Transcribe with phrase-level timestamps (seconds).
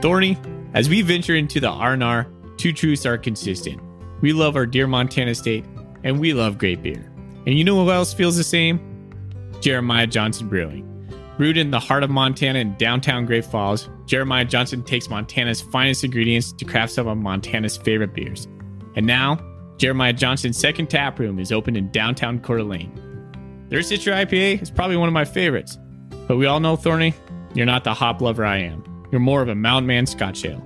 [0.00, 0.38] Thorny,
[0.74, 3.80] as we venture into the R&R, two truths are consistent.
[4.20, 5.64] We love our dear Montana state,
[6.04, 7.10] and we love great beer.
[7.46, 8.80] And you know who else feels the same?
[9.60, 10.84] Jeremiah Johnson Brewing.
[11.36, 16.04] Brewed in the heart of Montana in downtown Great Falls, Jeremiah Johnson takes Montana's finest
[16.04, 18.46] ingredients to craft some of Montana's favorite beers.
[18.94, 19.40] And now,
[19.78, 23.66] Jeremiah Johnson's second tap room is open in downtown Coeur d'Alene.
[23.68, 25.76] Their Citra IPA is probably one of my favorites.
[26.28, 27.14] But we all know, Thorny,
[27.54, 28.87] you're not the hop lover I am.
[29.10, 30.62] You're more of a Mountain Man Scotch Ale.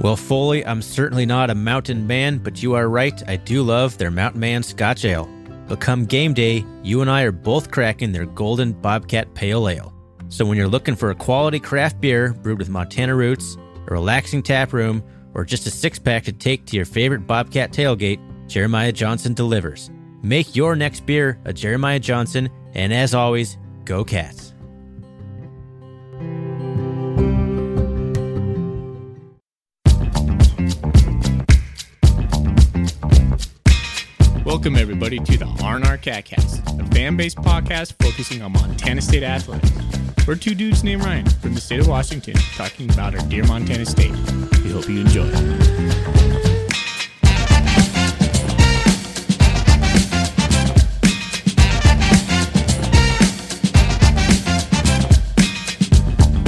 [0.00, 3.20] Well, Foley, I'm certainly not a mountain man, but you are right.
[3.28, 5.28] I do love their Mountain Man Scotch Ale.
[5.66, 9.94] But come game day, you and I are both cracking their Golden Bobcat Pale Ale.
[10.28, 13.56] So when you're looking for a quality craft beer brewed with Montana roots,
[13.86, 15.02] a relaxing tap room,
[15.34, 19.90] or just a six pack to take to your favorite Bobcat tailgate, Jeremiah Johnson delivers.
[20.22, 24.54] Make your next beer a Jeremiah Johnson, and as always, go Cats.
[34.58, 39.70] Welcome, everybody, to the R&R Catcast, a fan-based podcast focusing on Montana State athletics.
[40.26, 43.86] We're two dudes named Ryan from the state of Washington talking about our dear Montana
[43.86, 44.10] State.
[44.10, 45.30] We hope you enjoy.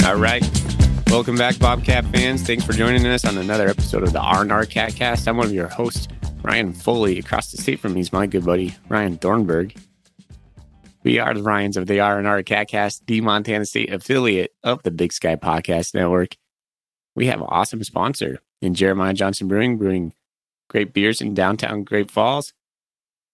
[0.04, 0.42] All right.
[1.06, 2.42] Welcome back, Bobcat fans.
[2.42, 5.28] Thanks for joining us on another episode of the R&R Catcast.
[5.28, 6.08] I'm one of your hosts,
[6.42, 7.18] Ryan Foley.
[7.18, 9.74] Across the state from me is my good buddy, Ryan Thornburg.
[11.02, 15.12] We are the Ryans of the R&R Catcast, the Montana State affiliate of the Big
[15.12, 16.36] Sky Podcast Network.
[17.16, 20.12] We have an awesome sponsor in Jeremiah Johnson Brewing, brewing
[20.68, 22.52] great beers in downtown Great Falls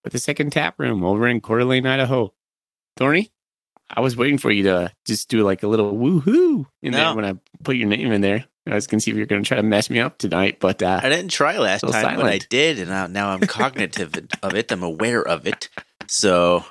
[0.05, 2.33] with a second tap room over in Coeur d'Alene, Idaho.
[2.97, 3.31] Thorny,
[3.91, 6.99] I was waiting for you to just do like a little woohoo in No.
[6.99, 7.34] there when I
[7.65, 8.47] put your name in there.
[8.67, 10.59] I was going to see if you're going to try to mess me up tonight,
[10.59, 14.12] but uh, I didn't try last time, but I did, and now, now I'm cognitive
[14.43, 14.72] of it.
[14.72, 15.69] I'm aware of it.
[16.09, 16.65] So,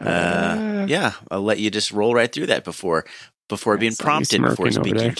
[0.00, 3.04] uh, yeah, I'll let you just roll right through that before
[3.48, 5.16] before being That's how you prompted before speaking.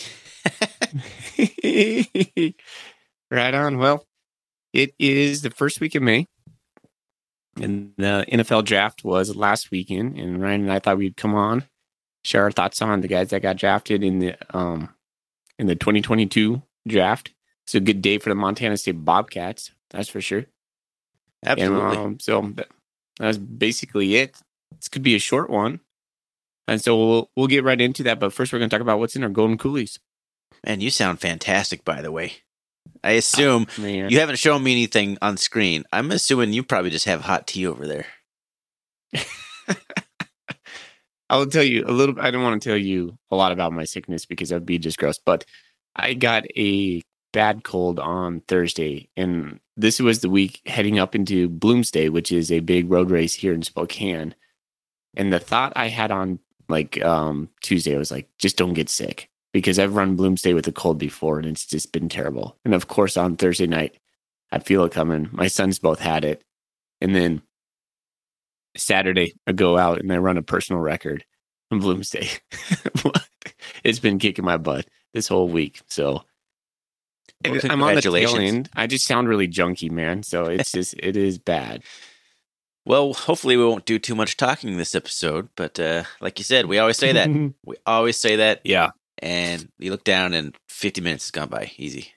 [3.31, 3.79] right on.
[3.79, 4.07] Well,
[4.73, 6.27] it is the first week of May.
[7.61, 10.17] And the NFL draft was last weekend.
[10.17, 11.65] And Ryan and I thought we'd come on,
[12.25, 14.95] share our thoughts on the guys that got drafted in the um
[15.61, 17.33] in the 2022 draft.
[17.65, 20.47] It's a good day for the Montana State Bobcats, that's for sure.
[21.45, 21.89] Absolutely.
[21.89, 22.69] And, um, so that,
[23.19, 24.37] that basically it.
[24.77, 25.81] This could be a short one.
[26.67, 28.19] And so we'll we'll get right into that.
[28.19, 29.99] But first we're gonna talk about what's in our golden coolies.
[30.65, 32.35] and you sound fantastic, by the way.
[33.05, 34.11] I assume Man.
[34.11, 35.85] you haven't shown me anything on screen.
[35.93, 38.07] I'm assuming you probably just have hot tea over there.
[41.31, 42.21] I will tell you a little.
[42.21, 44.99] I don't want to tell you a lot about my sickness because that'd be just
[44.99, 45.19] gross.
[45.25, 45.45] But
[45.95, 47.03] I got a
[47.33, 52.51] bad cold on Thursday, and this was the week heading up into Bloomsday, which is
[52.51, 54.35] a big road race here in Spokane.
[55.17, 58.89] And the thought I had on like um, Tuesday, I was like, just don't get
[58.89, 62.57] sick because I've run Bloomsday with a cold before, and it's just been terrible.
[62.65, 63.97] And of course, on Thursday night,
[64.51, 65.29] I feel it coming.
[65.31, 66.43] My sons both had it,
[67.01, 67.43] and then
[68.77, 71.25] Saturday, I go out and I run a personal record
[71.69, 72.41] from Bloomsday.
[73.85, 75.81] it's been kicking my butt this whole week.
[75.89, 76.23] So
[77.45, 78.39] Well, I'm on the tail congratulations.
[78.55, 78.71] end.
[78.75, 80.23] I just sound really junky, man.
[80.23, 81.83] So it's just, it is bad.
[82.87, 86.65] Well, hopefully we won't do too much talking this episode, but uh, like you said,
[86.65, 87.29] we always say that.
[87.65, 88.91] We always say that, yeah.
[89.19, 92.11] and you look down and 50 minutes has gone by easy.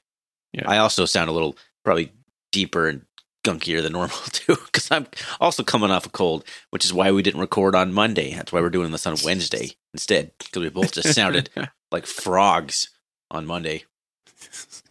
[0.53, 0.63] Yeah.
[0.65, 2.13] I also sound a little probably
[2.53, 3.01] deeper and
[3.43, 5.07] gunkier than normal too, because I'm
[5.39, 8.33] also coming off a cold, which is why we didn't record on Monday.
[8.33, 11.49] That's why we're doing this on Wednesday instead, because we both just sounded
[11.91, 12.89] like frogs
[13.29, 13.83] on Monday.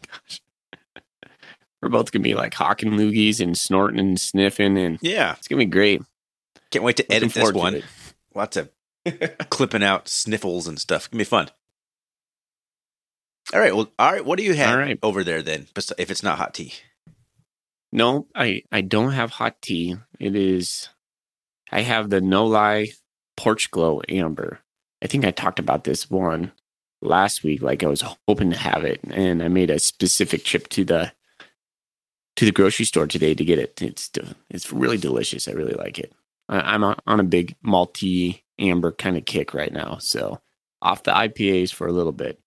[0.06, 0.40] Gosh.
[1.80, 5.56] We're both to be like hawking loogies and snorting and sniffing, and Yeah, it's to
[5.56, 6.02] be great.
[6.70, 7.82] can't wait to Looking edit this one.
[8.34, 8.70] Lots of
[9.50, 11.10] clipping out sniffles and stuff.
[11.10, 11.48] Gonna be fun.
[13.52, 13.74] All right.
[13.74, 14.24] Well, all right.
[14.24, 14.98] What do you have right.
[15.02, 15.66] over there then?
[15.98, 16.72] If it's not hot tea,
[17.92, 19.96] No, I I don't have hot tea.
[20.18, 20.88] It is
[21.70, 22.92] I have the No-Li
[23.36, 24.60] porch glow amber.
[25.02, 26.52] I think I talked about this one
[27.00, 27.62] last week.
[27.62, 31.12] Like I was hoping to have it, and I made a specific trip to the
[32.36, 33.82] to the grocery store today to get it.
[33.82, 34.10] It's
[34.48, 35.48] it's really delicious.
[35.48, 36.12] I really like it.
[36.48, 39.98] I, I'm on a big malty amber kind of kick right now.
[39.98, 40.40] So
[40.80, 42.40] off the IPAs for a little bit.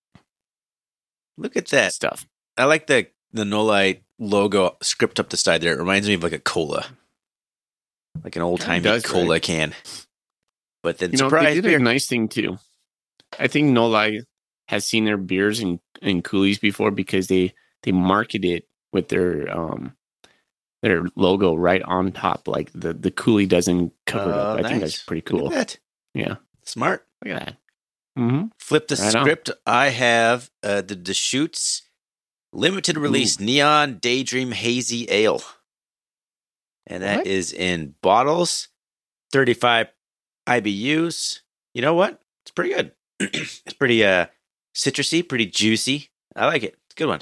[1.38, 1.94] look at that.
[1.94, 2.26] Stuff.
[2.58, 5.74] I like the the Nolite logo script up the side there.
[5.74, 6.86] It reminds me of like a cola,
[8.24, 9.42] like an old timey cola right?
[9.42, 9.74] can.
[10.84, 11.78] But then You know, surprise they did beer.
[11.78, 12.58] a nice thing too.
[13.40, 14.22] I think No-Li
[14.68, 17.54] has seen their beers and and coolies before because they
[17.84, 19.96] they market it with their um
[20.82, 24.60] their logo right on top, like the the coolie doesn't cover it Oh, up.
[24.60, 25.04] I think that's nice.
[25.04, 25.54] pretty Look cool.
[25.54, 25.80] at that.
[26.14, 27.06] Yeah, Smart.
[27.24, 27.58] look at that.
[28.18, 28.46] Mm-hmm.
[28.60, 29.24] Flip the Right on.
[29.24, 29.50] script.
[29.66, 31.82] I have uh, the Deschutes
[32.56, 35.42] limited release Neon Daydream Hazy Ale.
[36.88, 37.28] And that What?
[37.28, 38.70] is in bottles,
[39.32, 39.88] 35
[40.48, 41.42] IBUs.
[41.74, 42.22] You know what?
[42.44, 42.92] It's pretty good.
[43.20, 44.28] it's pretty uh
[44.76, 46.10] citrusy, pretty juicy.
[46.36, 46.76] I like it.
[46.86, 47.22] It's a good one.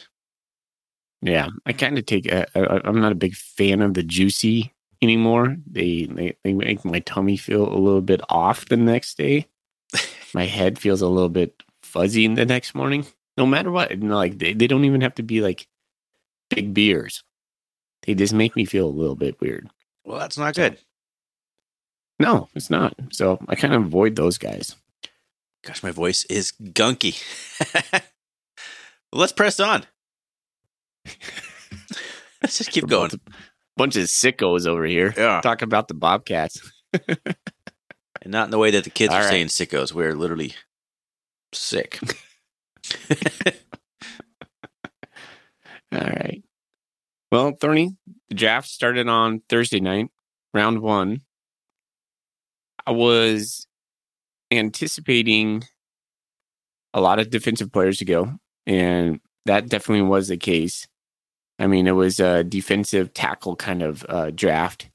[1.21, 2.31] Yeah, I kind of take.
[2.31, 5.55] I, I'm not a big fan of the juicy anymore.
[5.71, 9.47] They, they they make my tummy feel a little bit off the next day.
[10.33, 13.05] my head feels a little bit fuzzy the next morning.
[13.37, 15.67] No matter what, and like they, they don't even have to be like
[16.49, 17.23] big beers.
[18.03, 19.69] They just make me feel a little bit weird.
[20.05, 20.77] Well, that's not good.
[22.19, 22.93] No, it's not.
[23.11, 24.75] So I kind of avoid those guys.
[25.63, 27.21] Gosh, my voice is gunky.
[27.91, 28.01] well,
[29.13, 29.85] let's press on.
[32.41, 33.11] let's just keep We're going.
[33.13, 33.19] a
[33.77, 35.13] Bunch of sickos over here.
[35.17, 35.41] Yeah.
[35.41, 36.61] Talk about the Bobcats.
[38.23, 39.29] And not in the way that the kids All are right.
[39.29, 39.91] saying sickos.
[39.91, 40.53] We're literally
[41.51, 41.99] sick.
[45.91, 46.43] All right.
[47.31, 47.95] Well, Thorny,
[48.29, 50.09] the draft started on Thursday night,
[50.53, 51.21] round one.
[52.85, 53.67] I was
[54.51, 55.63] anticipating
[56.93, 58.33] a lot of defensive players to go,
[58.67, 60.87] and that definitely was the case.
[61.59, 64.89] I mean, it was a defensive tackle kind of uh, draft.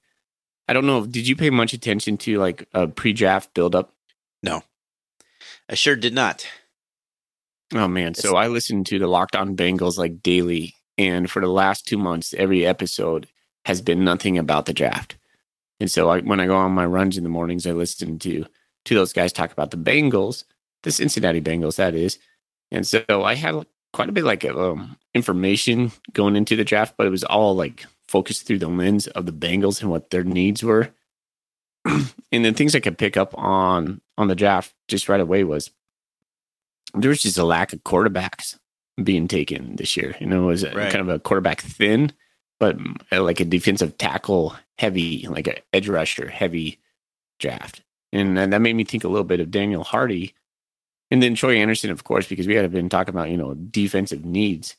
[0.68, 1.06] I don't know.
[1.06, 3.92] Did you pay much attention to like a pre-draft buildup?
[4.42, 4.62] No,
[5.68, 6.46] I sure did not.
[7.74, 11.48] Oh man, so I listened to the Locked On Bengals like daily, and for the
[11.48, 13.28] last two months, every episode
[13.66, 15.16] has been nothing about the draft.
[15.80, 18.46] And so I, when I go on my runs in the mornings, I listen to
[18.86, 20.44] to those guys talk about the Bengals,
[20.82, 22.18] the Cincinnati Bengals, that is.
[22.70, 27.06] And so I had quite a bit like um, information going into the draft, but
[27.06, 30.62] it was all like focused through the lens of the Bengals and what their needs
[30.62, 30.90] were.
[31.84, 35.70] and then things I could pick up on on the draft just right away was
[36.94, 38.56] there was just a lack of quarterbacks
[39.02, 40.16] being taken this year.
[40.20, 40.90] You know, it was a- Right.
[40.92, 42.12] kind of a quarterback thin,
[42.58, 42.76] but
[43.12, 46.78] uh, like a defensive tackle heavy, like an edge rusher heavy
[47.38, 47.82] draft.
[48.12, 50.34] And that made me think a little bit of Daniel Hardy.
[51.10, 54.24] And then Troy Andersen, of course, because we had been talking about, you know, defensive
[54.24, 54.76] needs.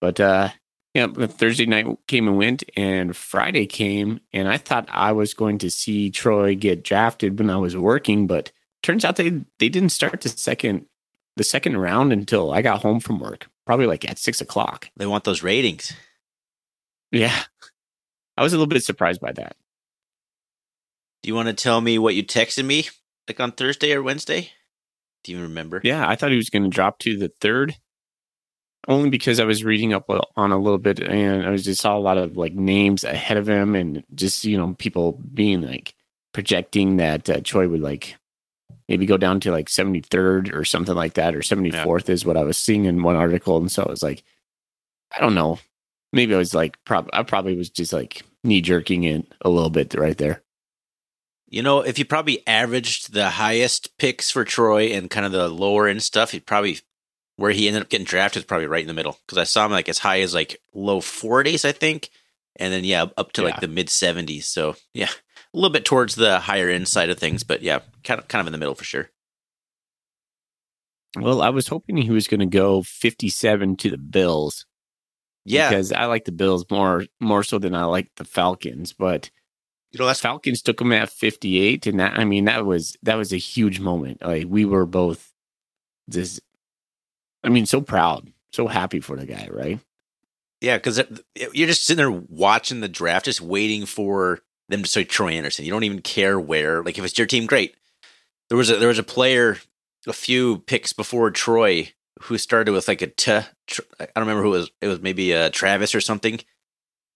[0.00, 0.50] But uh
[0.94, 5.56] yeah, Thursday night came and went, and Friday came, and I thought I was going
[5.58, 8.52] to see Troy get drafted when I was working, but
[8.82, 10.84] turns out they they didn't start the second
[11.36, 14.90] the second round until I got home from work, probably like at six o'clock.
[14.96, 15.92] They want those ratings.
[17.10, 17.42] Yeah,
[18.36, 19.56] I was a little bit surprised by that.
[21.22, 22.88] Do you want to tell me what you texted me
[23.28, 24.50] like on Thursday or Wednesday?
[25.24, 25.80] Do you remember?
[25.84, 27.76] Yeah, I thought he was going to drop to the third,
[28.88, 31.96] only because I was reading up on a little bit, and I was just saw
[31.96, 35.94] a lot of like names ahead of him, and just you know people being like
[36.32, 38.16] projecting that uh, Troy would like
[38.92, 42.26] maybe go down to like seventy third or something like that, or seventy fourth is
[42.26, 44.22] what I was seeing in one article, and so I was like,
[45.10, 45.58] I don't know,
[46.12, 49.70] maybe I was like, prob- I probably was just like knee jerking it a little
[49.70, 50.42] bit right there.
[51.48, 55.48] You know, if you probably averaged the highest picks for Troy and kind of the
[55.48, 56.80] lower end stuff, he probably
[57.36, 59.18] where he ended up getting drafted is probably right in the middle.
[59.26, 62.10] Because I saw him like as high as like low forties, I think,
[62.56, 63.48] and then yeah, up to Yeah.
[63.48, 64.46] like the mid seventies.
[64.46, 65.08] So yeah,
[65.54, 68.40] a little bit towards the higher end side of things, but yeah, kind of kind
[68.40, 69.10] of in the middle for sure.
[71.18, 74.64] Well, I was hoping he was going to go fifty seven to the Bills.
[75.44, 78.92] Yeah, because I like the Bills more more so than I like the Falcons.
[78.92, 79.30] But
[79.90, 83.16] you know that's Falcons took him at 58, and that I mean that was that
[83.16, 84.22] was a huge moment.
[84.22, 85.32] Like we were both
[86.08, 86.40] just,
[87.44, 89.80] I mean, so proud, so happy for the guy, right?
[90.60, 91.02] Yeah, because
[91.34, 94.40] you're just sitting there watching the draft, just waiting for
[94.72, 95.64] them to say Troy Andersen.
[95.64, 96.82] You don't even care where.
[96.82, 97.74] Like if it's your team, great.
[98.48, 99.58] There was a there was a player
[100.06, 103.32] a few picks before Troy who started with like a T.
[103.32, 103.44] I
[103.98, 104.70] don't remember who it was.
[104.80, 106.40] It was maybe a Travis or something.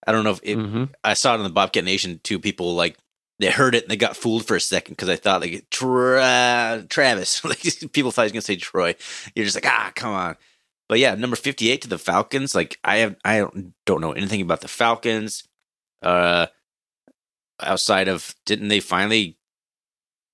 [0.07, 0.91] I don't know if it, Mhm.
[1.03, 2.21] I saw it on the Bobcat Nation.
[2.23, 2.97] Two people like
[3.39, 6.87] they heard it and they got fooled for a second because I thought like Tra-
[6.89, 7.45] Travis.
[7.45, 7.61] like
[7.93, 8.95] people thought he was gonna say Troy.
[9.35, 10.37] You're just like ah, come on.
[10.89, 12.55] But yeah, number fifty eight to the Falcons.
[12.55, 13.45] Like I have, I
[13.85, 15.43] don't know anything about the Falcons.
[16.03, 16.47] Uh,
[17.61, 19.37] outside of didn't they finally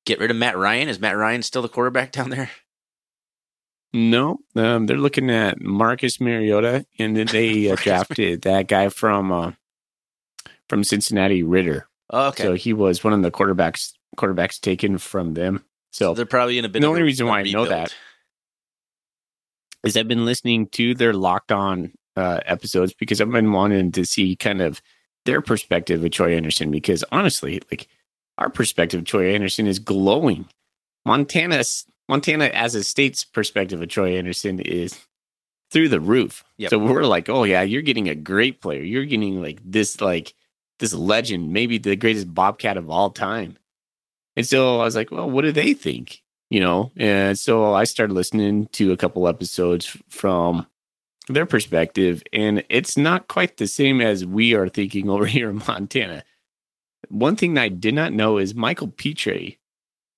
[0.07, 0.89] get rid of Matt Ryan?
[0.89, 2.51] Is Matt Ryan still the quarterback down there?
[3.95, 9.31] No, um, they're looking at Marcus Mariota, and then they uh, drafted that guy from
[9.31, 9.53] uh,
[10.69, 11.87] from Cincinnati, Ridder.
[12.11, 15.65] Oh, okay, So he was one of the quarterbacks quarterbacks taken from them.
[15.91, 16.81] so So they're probably in a bit.
[16.81, 17.95] the of only a- reason why I know that
[19.85, 24.05] is I've been listening to their locked on uh, episodes because I've been wanting to
[24.07, 24.81] see kind of
[25.25, 27.89] their perspective of Troy Andersen because honestly, like
[28.39, 30.47] our perspective of Troy Andersen is glowing.
[31.05, 34.99] Montana's Montana as a state's perspective of Troy Andersen is
[35.71, 36.45] through the roof.
[36.59, 36.71] Yep.
[36.71, 38.83] So we're like, oh yeah, you're getting a great player.
[38.83, 40.35] You're getting like this like
[40.79, 43.57] this legend, maybe the greatest Bobcat of all time.
[44.37, 46.23] And so I was like, well, what do they think?
[46.51, 50.67] You know, and so I started listening to a couple episodes from
[51.29, 55.63] their perspective, and it's not quite the same as we are thinking over here in
[55.67, 56.25] Montana.
[57.09, 59.57] One thing that I did not know is Michael Pitre,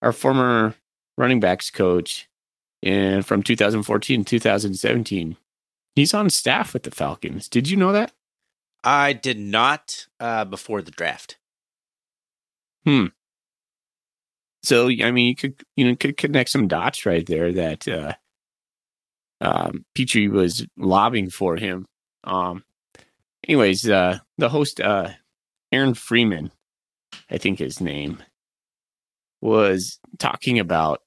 [0.03, 0.75] our former
[1.17, 2.29] running backs coach,
[2.83, 5.37] and from 2014 to 2017,
[5.95, 7.49] he's on staff with the Falcons.
[7.49, 8.13] Did you know that?
[8.85, 11.39] I did not uh, before the draft.
[12.85, 13.07] Hmm.
[14.63, 18.15] So I mean, you could you know could connect some dots right there that uh,
[19.41, 21.87] um, Pitre was lobbying for him.
[22.25, 22.65] Um,
[23.47, 25.11] anyways, uh, the host uh,
[25.73, 26.51] Aaron Freeman,
[27.31, 28.23] I think his name,
[29.41, 31.03] was talking about.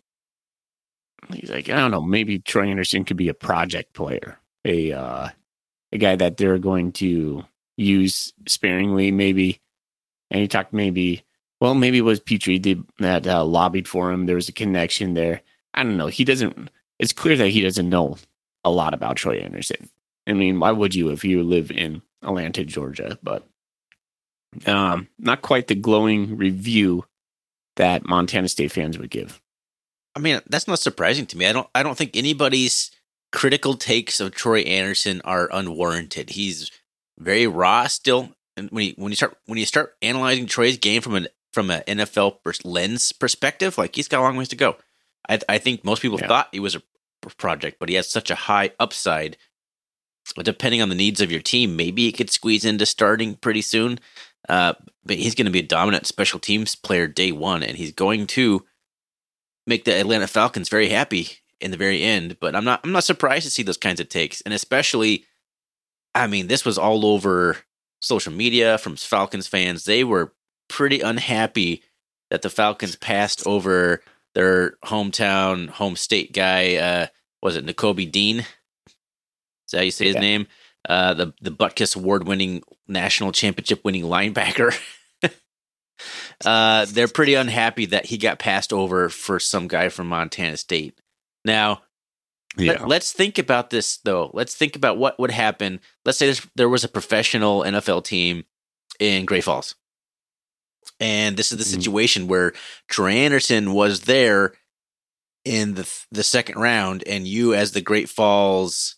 [1.33, 5.29] He's like, I don't know, maybe Troy Andersen could be a project player, a uh,
[5.91, 7.43] a guy that they're going to
[7.75, 9.59] use sparingly, maybe.
[10.29, 11.23] And he talked maybe
[11.59, 12.59] well, maybe it was Pitre
[12.99, 14.25] that uh, lobbied for him.
[14.25, 15.41] There was a connection there.
[15.73, 16.07] I don't know.
[16.07, 16.69] He doesn't.
[16.99, 18.17] It's clear that he doesn't know
[18.63, 19.89] a lot about Troy Andersen.
[20.27, 23.17] I mean, why would you if you live in Atlanta, Georgia?
[23.23, 23.47] But
[24.65, 27.05] um, not quite the glowing review
[27.75, 29.41] that Montana State fans would give.
[30.15, 31.45] I mean, that's not surprising to me.
[31.45, 31.69] I don't.
[31.75, 32.91] I don't think anybody's
[33.31, 36.31] critical takes of Troy Andersen are unwarranted.
[36.31, 36.71] He's
[37.19, 38.29] very raw still.
[38.55, 41.69] And when you when you start when you start analyzing Troy's game from an from
[41.69, 44.77] an NFL lens perspective, like he's got a long ways to go.
[45.29, 46.27] I I think most people Yeah.
[46.27, 46.81] thought he was a
[47.37, 49.37] project, but he has such a high upside.
[50.43, 53.99] Depending on the needs of your team, maybe he could squeeze into starting pretty soon.
[54.49, 54.73] Uh,
[55.05, 58.27] but he's going to be a dominant special teams player day one, and he's going
[58.27, 58.65] to
[59.65, 61.29] make the Atlanta Falcons very happy
[61.61, 62.37] in the very end.
[62.39, 65.25] But I'm not I'm not surprised to see those kinds of takes, and especially,
[66.13, 67.57] I mean, this was all over
[68.01, 69.85] social media from Falcons fans.
[69.85, 70.33] They were
[70.69, 71.83] pretty unhappy
[72.29, 74.01] that the Falcons passed over
[74.37, 76.75] their hometown home state guy.
[76.75, 77.07] Uh,
[77.41, 78.41] was it Nakobe Dean?
[78.41, 78.45] Is
[79.71, 80.21] that how you say his Yeah.
[80.21, 80.47] name?
[80.87, 84.79] Uh, the the Butkus award winning national championship winning linebacker.
[86.45, 91.01] uh, they're pretty unhappy that he got passed over for some guy from Montana State.
[91.43, 91.81] Now,
[92.57, 94.29] let, us think about this though.
[94.35, 95.79] Let's think about what would happen.
[96.05, 98.45] Let's say there was a professional NFL team
[98.99, 99.73] in Great Falls,
[100.99, 101.79] and this is the Mhm.
[101.79, 102.53] situation where
[102.87, 104.53] Troy Andersen was there
[105.45, 108.95] in the the second round, and you as the Great Falls,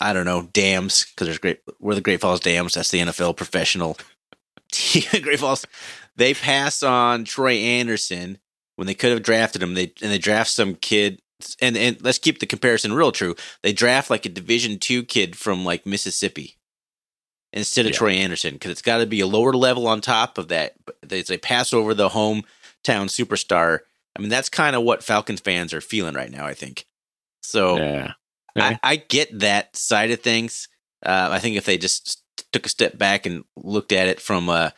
[0.00, 2.74] I don't know, Dams because there's great we're the Great Falls Dams.
[2.74, 3.98] That's the NFL professional
[4.72, 5.04] team.
[5.22, 5.66] Great Falls.
[6.16, 8.38] They pass on Troy Andersen
[8.76, 9.74] when they could have drafted him.
[9.74, 11.20] They and they draft some kid.
[11.60, 13.34] And and let's keep the comparison real true.
[13.62, 16.56] They draft like a Division two kid from like Mississippi
[17.52, 17.98] instead of Yeah.
[17.98, 20.74] Troy Andersen because it's got to be a lower level on top of that.
[21.02, 22.44] They, they pass over the hometown
[22.84, 23.80] superstar.
[24.16, 26.46] I mean, that's kind of what Falcons fans are feeling right now.
[26.46, 26.86] I think.
[27.42, 28.12] So yeah.
[28.56, 30.68] I, I get that side of things.
[31.04, 34.48] Uh, I think if they just took a step back and looked at it from
[34.48, 34.70] uh,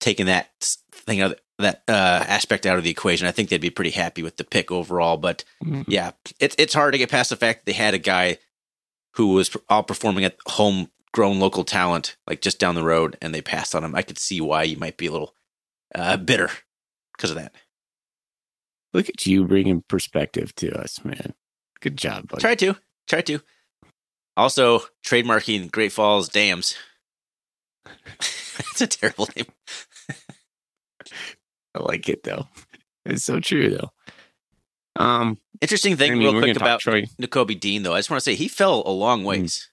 [0.00, 0.50] taking that
[0.92, 1.92] thing out, that uh,
[2.28, 5.16] aspect out of the equation, I think they'd be pretty happy with the pick overall.
[5.16, 5.84] But Mhm.
[5.88, 8.38] yeah, it's it's hard to get past the fact that they had a guy
[9.14, 10.36] who was all performing at
[11.14, 13.94] homegrown local talent, like just down the road, and they passed on him.
[13.94, 15.34] I could see why you might be a little
[15.94, 16.50] uh, bitter
[17.16, 17.54] because of that.
[18.92, 21.34] Look at you bringing perspective to us, man.
[21.80, 22.40] Good job, buddy.
[22.40, 22.76] Try to.
[23.06, 23.40] Try to.
[24.36, 26.76] Also, trademarking Great Falls Dams.
[27.86, 29.46] It's a terrible name.
[31.74, 32.46] I like it though.
[33.04, 33.90] It's so true though.
[34.96, 36.80] Um, Interesting thing, I mean, real quick about.
[36.80, 37.94] Nakobe Dean, though.
[37.94, 39.70] I just want to say he fell a long ways.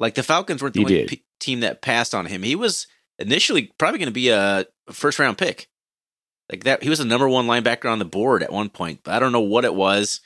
[0.00, 2.42] Like the Falcons weren't the He only p- team that passed on him.
[2.42, 2.86] He was
[3.18, 5.68] initially probably going to be a first round pick.
[6.50, 9.14] Like that, he was the number one linebacker on the board at one point, but
[9.14, 10.20] I don't know what it was.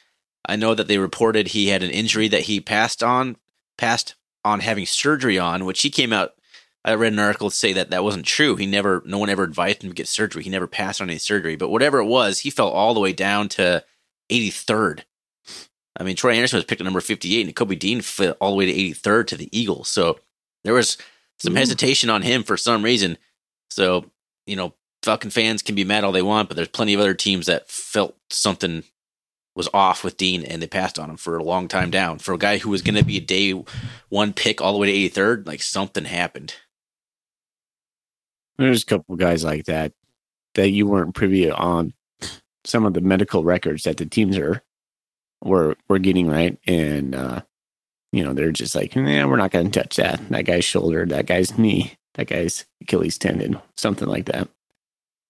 [0.47, 3.37] I know that they reported he had an injury that he passed on,
[3.77, 4.15] passed
[4.45, 6.35] on having surgery on, which he came out.
[6.85, 8.57] I read an article to say that that wasn't true.
[8.57, 10.45] He never, no one ever advised him to get surgery.
[10.45, 13.13] He never passed on any surgery, but whatever it was, he fell all the way
[13.13, 13.83] down to
[14.31, 15.03] 83rd.
[15.97, 18.03] I mean, Troy Andersen was picked at number 58, and Kobe Dean
[18.41, 19.89] all the way to 83rd to the Eagles.
[19.89, 20.19] So
[20.65, 20.99] there was
[21.39, 21.57] some Ooh.
[21.57, 23.17] hesitation on him for some reason.
[23.71, 24.07] So,
[24.47, 27.15] you know, Falcon fans can be mad all they want, but there's plenty of other
[27.15, 28.83] teams that felt something
[29.55, 32.19] was off with Dean, and they passed on him for a long time down.
[32.19, 33.53] For a guy who was going to be a day
[34.09, 36.55] one pick all the way to eighty third, like something happened.
[38.59, 39.93] There's a couple guys like that
[40.55, 41.93] that you weren't privy on
[42.65, 44.63] some of the medical records that the teams are
[45.45, 47.41] were were getting right, and uh,
[48.13, 50.21] you know they're just like, yeah, we're not going to touch that.
[50.31, 54.49] That guy's shoulder, that guy's knee, that guy's Achilles tendon, something like that.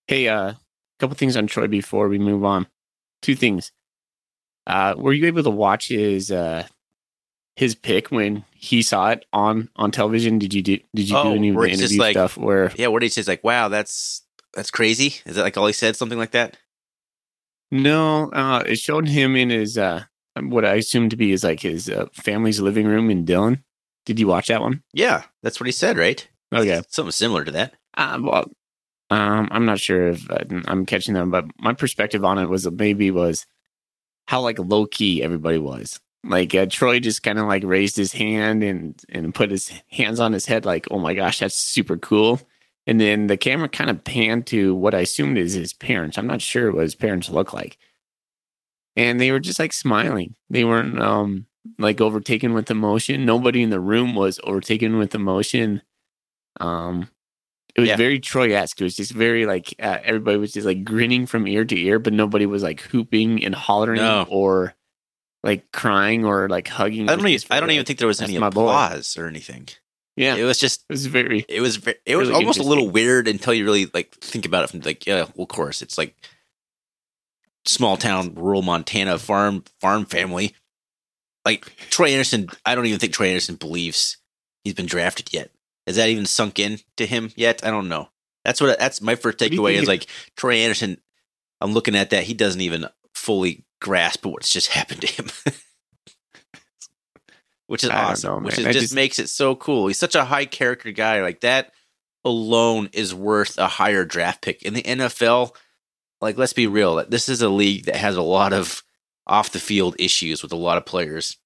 [0.07, 0.59] Hey, uh, a
[1.01, 2.67] couple things on Troy before we move on.
[3.23, 3.73] Two things.
[4.67, 6.67] Uh, were you able to watch his uh,
[7.57, 10.39] his pick when he saw it on on television?
[10.39, 12.73] Did you do Did you Oh, do any of where the interview like- stuff where
[12.77, 13.31] Yeah, what did he say?
[13.31, 14.23] Like, wow, that's
[14.55, 15.17] that's crazy.
[15.27, 15.97] Is that like all he said?
[15.97, 16.57] Something like that?
[17.71, 20.05] No, uh, it showed him in his uh,
[20.41, 23.65] what I assume to be his like his uh, family's living room in Dillon.
[24.07, 24.83] Did you watch that one?
[24.93, 26.27] Yeah, that's what he said, right?
[26.53, 26.83] Okay.
[26.89, 27.75] Something similar to that.
[27.97, 28.51] Uh, well,
[29.11, 32.71] um, I'm not sure if uh, I'm catching them, but my perspective on it was
[32.71, 33.47] maybe was
[34.27, 36.01] how like low key everybody was.
[36.23, 40.21] Like uh, Troy just kind of like raised his hand and and put his hands
[40.21, 42.41] on his head, like, "Oh my gosh, that's super cool."
[42.87, 46.19] And then the camera kind of panned to what I assumed is his parents.
[46.19, 47.79] I'm not sure what his parents look like,
[48.97, 50.35] and they were just like smiling.
[50.51, 51.47] They weren't um
[51.79, 53.25] like overtaken with emotion.
[53.25, 55.81] Nobody in the room was overtaken with emotion.
[56.61, 57.09] Um,
[57.75, 57.97] it was Yeah.
[57.97, 58.79] very Troy-esque.
[58.81, 61.99] It was just very like uh, everybody was just like grinning from ear to ear,
[61.99, 64.27] but nobody was like hooping and hollering No.
[64.29, 64.75] or
[65.43, 67.09] like crying or like hugging.
[67.09, 67.47] I don't even.
[67.51, 68.65] I don't even think there was that's any my boy.
[68.65, 69.69] applause or anything.
[70.17, 70.85] Yeah, It was just.
[70.89, 71.45] it was very.
[71.49, 71.77] It was.
[71.77, 74.71] very, It was Really almost a little weird until you really like think about it.
[74.71, 76.15] From like, yeah, well, of course, it's like
[77.67, 80.55] small town, rural Montana farm farm family.
[81.45, 84.17] Like Troy Andersen, I don't even think Troy Andersen believes
[84.63, 85.51] he's been drafted yet.
[85.87, 87.65] Has that even sunk in to him yet?
[87.65, 88.09] I don't know.
[88.45, 88.79] That's what.
[88.79, 90.07] That's my first takeaway is like
[90.37, 90.99] Troy Andersen.
[91.61, 92.25] I'm looking at that.
[92.25, 95.27] He doesn't even fully grasp what's just happened to him.
[97.67, 98.43] Which is I awesome.
[98.43, 99.87] know, which is, just, just- makes it so cool.
[99.87, 101.23] He's such a high character guy.
[101.23, 101.73] Like that
[102.25, 104.63] alone is worth a higher draft pick.
[104.63, 105.55] In the NFL,
[106.21, 108.83] like let's be real, this is a league that has a lot of
[109.27, 111.39] off the field issues with a lot of players.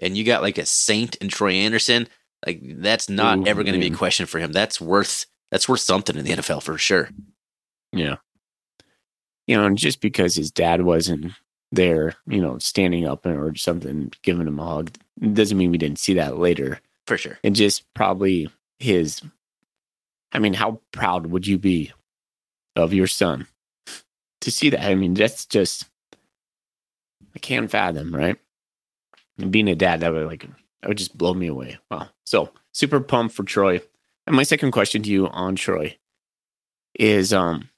[0.00, 2.08] And you got like a Saint and Troy Andersen,
[2.46, 4.52] like that's not Ooh, ever going to be a question for him.
[4.52, 7.08] That's worth that's worth something in the NFL for sure.
[7.92, 8.16] Yeah.
[9.46, 11.32] You know, just because his dad wasn't
[11.72, 14.90] there, you know, standing up or something, giving him a hug,
[15.32, 16.80] doesn't mean we didn't see that later.
[17.06, 17.38] For sure.
[17.44, 18.48] And just probably
[18.78, 19.20] his,
[20.32, 21.92] I mean, how proud would you be
[22.74, 23.46] of your son
[24.40, 24.84] to see that?
[24.84, 25.86] I mean, that's just,
[27.34, 28.36] I can't fathom, right?
[29.38, 30.48] And being a dad, that would like,
[30.82, 31.78] that would just blow me away.
[31.90, 32.08] Wow.
[32.24, 33.80] So super pumped for Troy.
[34.26, 35.96] And my second question to you on Troy
[36.98, 37.68] is, um,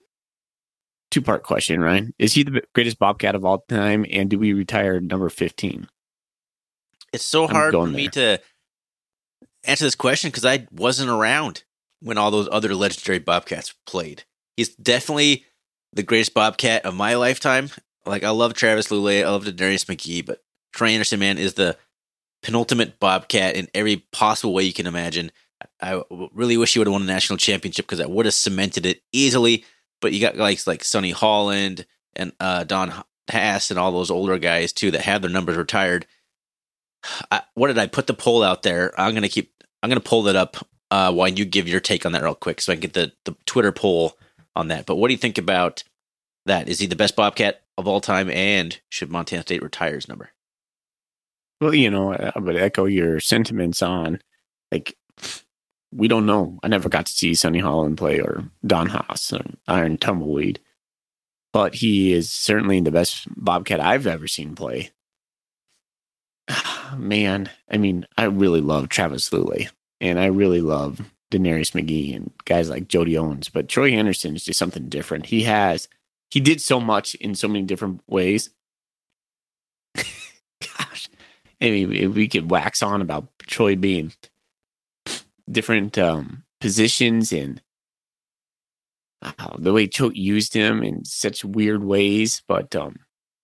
[1.11, 2.15] two part question, Ryan.
[2.19, 4.05] Is he the greatest Bobcat of all time?
[4.11, 5.89] And do we retire number 15?
[7.13, 8.41] It's so I'm hard for going me to
[9.65, 11.65] answer this question because I wasn't around
[12.01, 14.25] when all those other legendary Bobcats played.
[14.57, 15.45] He's definitely
[15.93, 17.71] the greatest Bobcat of my lifetime.
[18.05, 20.43] Like I love Travis Lulay, I love Darius McGee, but
[20.73, 21.77] Troy Andersen, man, is the
[22.43, 25.33] penultimate Bobcat in every possible way you can imagine.
[25.81, 28.87] I really wish he would have won a national championship because that would have cemented
[28.87, 29.65] it easily.
[30.01, 32.93] But you got guys like Sonny Holland and uh, Don
[33.29, 36.07] Hass and all those older guys too that have their numbers retired.
[37.31, 38.93] I, what did I put the poll out there?
[38.99, 39.53] I'm gonna keep.
[39.83, 40.57] I'm gonna pull that up
[40.91, 43.13] uh, while you give your take on that real quick, so I can get the
[43.25, 44.19] the Twitter poll
[44.57, 44.87] on that.
[44.87, 45.85] But what do you think about
[46.47, 46.69] that?
[46.69, 50.31] Is he the best Bobcat of all time, and should Montana State retire his number?
[51.61, 54.21] Well, you know, I would echo your sentiments on
[54.71, 54.97] like
[55.93, 56.59] we don't know.
[56.63, 60.61] I never got to see Sonny Holland play or Don Hass or Iron Tumbleweed,
[61.53, 64.91] but he is certainly the best Bobcat I've ever seen play.
[66.97, 69.71] Man, I mean, I really love Travis Lulay
[70.01, 74.45] and I really love Denarius McGee and guys like Jody Owens, but Troy Andersen is
[74.45, 75.27] just something different.
[75.27, 75.89] He has,
[76.31, 78.51] he did so much in so many different ways.
[79.97, 81.09] Gosh,
[81.61, 84.13] I mean, we could wax on about Troy being
[85.51, 87.63] different um, positions and
[89.23, 92.43] uh, the way Choate used him in such weird ways.
[92.47, 93.01] But um,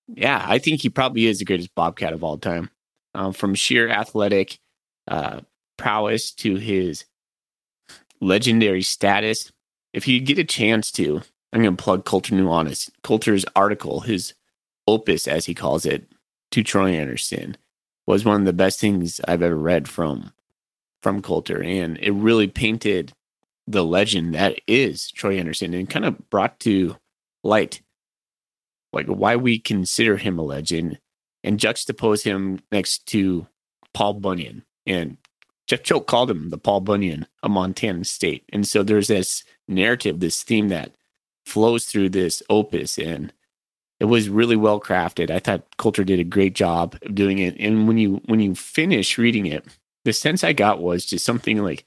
[0.08, 2.70] yeah, I think he probably is the greatest Bobcat of all time.
[3.16, 4.58] Um, from sheer athletic
[5.06, 5.40] uh,
[5.76, 7.04] prowess to his
[8.20, 9.52] legendary status.
[9.92, 12.90] If you get a chance to, I'm going to plug Colter Nuanez.
[13.02, 14.34] Colter's article, his
[14.88, 16.08] opus, as he calls it,
[16.50, 17.56] to Troy Andersen,
[18.06, 20.32] was one of the best things I've ever read from
[21.04, 23.12] from Colter, and it really painted
[23.66, 26.96] the legend that is Troy Andersen, and kind of brought to
[27.44, 27.82] light
[28.94, 30.98] like why we consider him a legend
[31.42, 33.46] and juxtapose him next to
[33.92, 34.64] Paul Bunyan.
[34.86, 35.18] And
[35.66, 38.44] Jeff Choate called him the Paul Bunyan of Montana State.
[38.50, 40.94] And so there's this narrative, this theme that
[41.44, 42.98] flows through this opus.
[42.98, 43.32] And
[44.00, 45.30] it was really well crafted.
[45.30, 47.56] I thought Colter did a great job of doing it.
[47.58, 49.64] And when you when you finish reading it,
[50.04, 51.84] the sense I got was just something like,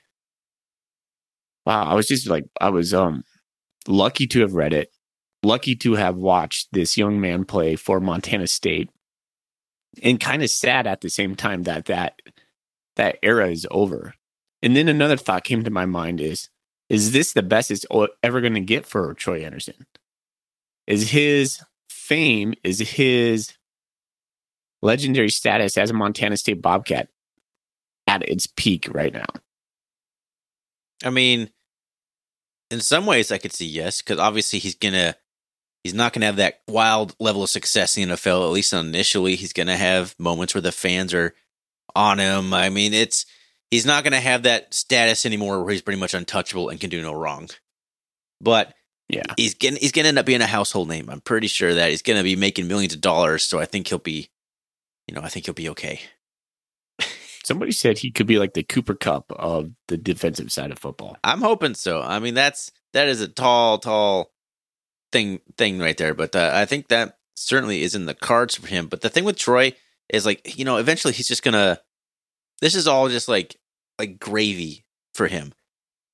[1.66, 3.24] wow, I was just like I was um
[3.88, 4.92] lucky to have read it,
[5.44, 8.90] lucky to have watched this young man play for Montana State,
[10.02, 12.20] and kind of sad at the same time that that
[12.96, 14.14] that era is over.
[14.62, 16.50] And then another thought came to my mind is
[16.90, 17.86] is this the best it's
[18.24, 19.86] ever going to get for Troy Andersen?
[20.88, 23.54] Is his fame, is his
[24.82, 27.10] legendary status as a Montana State Bobcat
[28.08, 29.26] at its peak right now?
[31.04, 31.50] I mean,
[32.72, 35.16] in some ways, I could see yes, because obviously he's gonna
[35.84, 38.46] he's not gonna have that wild level of success in the NFL.
[38.46, 41.34] At least initially, he's gonna have moments where the fans are
[41.96, 42.54] on him.
[42.54, 43.26] I mean, it's
[43.72, 47.02] he's not gonna have that status anymore where he's pretty much untouchable and can do
[47.02, 47.50] no wrong.
[48.42, 48.74] But
[49.10, 51.10] yeah, he's gonna he's gonna end up being a household name.
[51.10, 53.44] I'm pretty sure that he's gonna be making millions of dollars.
[53.44, 54.30] So I think he'll be,
[55.08, 56.02] you know, I think he'll be okay.
[57.48, 61.16] Somebody said he could be like the Cooper Kupp of the defensive side of football.
[61.24, 62.02] I'm hoping so.
[62.02, 64.34] I mean, that's that is a tall, tall
[65.14, 66.14] thing thing right there.
[66.14, 68.88] But uh, I think that certainly is in the cards for him.
[68.88, 69.72] But the thing with Troy
[70.10, 71.80] is like, you know, eventually he's just gonna.
[72.60, 73.56] This is all just like
[73.98, 74.84] like gravy
[75.14, 75.54] for him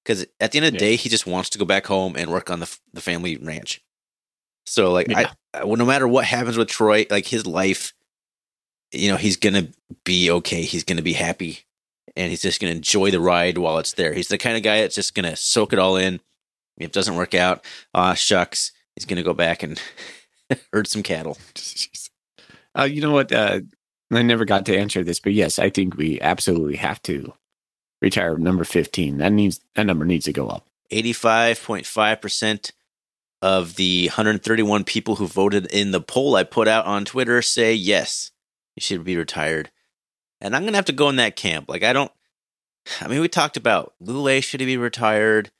[0.06, 0.92] because at the end of the yeah.
[0.92, 3.82] day, he just wants to go back home and work on the the family ranch.
[4.68, 5.32] So like, yeah.
[5.56, 7.92] I well, no matter what happens with Troy, like his life,
[8.94, 9.68] you know, he's gonna
[10.04, 10.64] be okay.
[10.64, 11.60] He's gonna be happy,
[12.16, 14.14] and he's just gonna enjoy the ride while it's there.
[14.14, 16.16] He's the kind of guy that's just gonna soak it all in.
[16.78, 19.82] If it doesn't work out, ah, uh, shucks, he's gonna go back and
[20.74, 21.38] herd some cattle.
[22.76, 23.32] Uh, you know what?
[23.32, 23.62] Uh,
[24.12, 27.34] I never got to answer this, but yes, I think we absolutely have to
[28.02, 29.18] retire number 15.
[29.18, 30.68] That needs that number needs to go up.
[30.92, 32.72] 85.5%
[33.42, 37.74] of the 131 people who voted in the poll I put out on Twitter say
[37.74, 38.32] yes,
[38.76, 39.72] you should be retired.
[40.42, 41.70] And I'm going to have to go in that camp.
[41.70, 42.12] Like I don't
[43.02, 45.52] I mean we talked about Lulay should he be retired?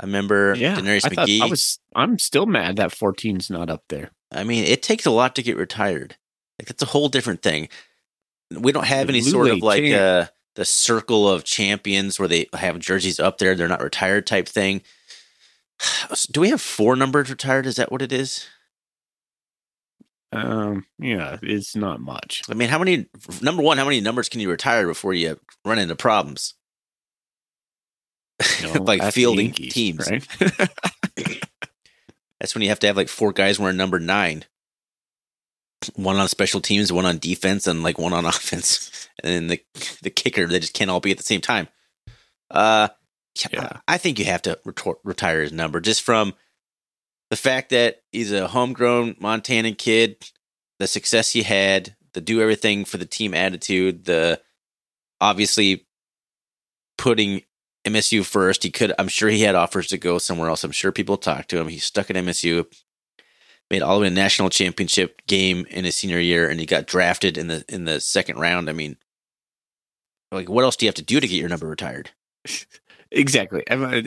[0.00, 1.40] I remember yeah, Denarius I McGee.
[1.40, 4.10] I was I'm still mad that 14's not up there.
[4.32, 6.16] I mean, it takes a lot to get retired.
[6.58, 7.68] Like that's a whole different thing.
[8.50, 12.46] We don't have any Lule sort of like uh the circle of champions where they
[12.52, 14.82] have jerseys up there, they're not retired type thing.
[16.30, 17.66] Do we have four numbers retired?
[17.66, 18.46] Is that what it is?
[20.32, 22.42] Um, yeah, it's not much.
[22.48, 23.06] I mean, how many
[23.42, 26.54] number one, how many numbers can you retire before you run into problems?
[28.62, 30.26] Know, like fielding Yankees, teams, right?
[32.40, 34.44] that's when you have to have like four guys wearing number nine
[35.94, 39.62] one on special teams, one on defense, and like one on offense, and then the
[40.02, 40.46] the kicker.
[40.46, 41.68] They just can't all be at the same time.
[42.50, 42.88] Uh,
[43.50, 46.34] yeah, I think you have to retor- retire his number just from
[47.32, 50.22] the fact that he's a homegrown Montana kid,
[50.78, 54.38] the success he had, the do everything for the team attitude, the
[55.18, 55.86] obviously
[56.98, 57.40] putting
[57.86, 58.62] MSU first.
[58.62, 60.62] He could, I'm sure he had offers to go somewhere else.
[60.62, 61.68] I'm sure people talked to him.
[61.68, 62.66] He's stuck at MSU
[63.70, 66.86] made all the way to national championship game in his senior year, and he got
[66.86, 68.68] drafted in the in the second round.
[68.68, 68.98] I mean,
[70.30, 72.10] like, what else do you have to do to get your number retired?
[73.12, 73.62] exactly.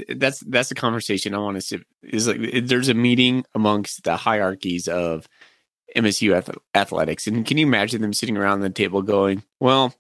[0.09, 1.79] That's that's the conversation I want to see.
[2.03, 5.27] Is like there's a meeting amongst the hierarchies of
[5.95, 9.93] MSU athletics, and can you imagine them sitting around the table going, "Well,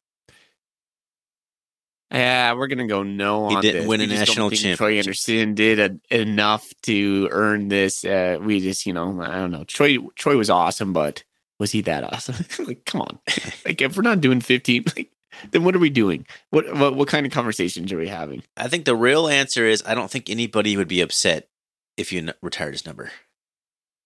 [2.11, 3.87] yeah, we're gonna go no he didn't this.
[3.87, 4.77] win we a national championship.
[4.77, 8.05] Troy Andersen did a, enough to earn this.
[8.05, 9.63] Uh, we just, you know, I don't know.
[9.63, 11.23] Troy Troy was awesome, but
[11.59, 12.45] was he that awesome?
[12.65, 13.19] like, come on.
[13.65, 15.09] like, if we're not doing fifteen, like,
[15.51, 16.25] then what are we doing?
[16.49, 18.43] What, what what kind of conversations are we having?
[18.57, 21.49] I think the real answer is I don't think anybody would be upset
[21.97, 23.11] if you retired his number.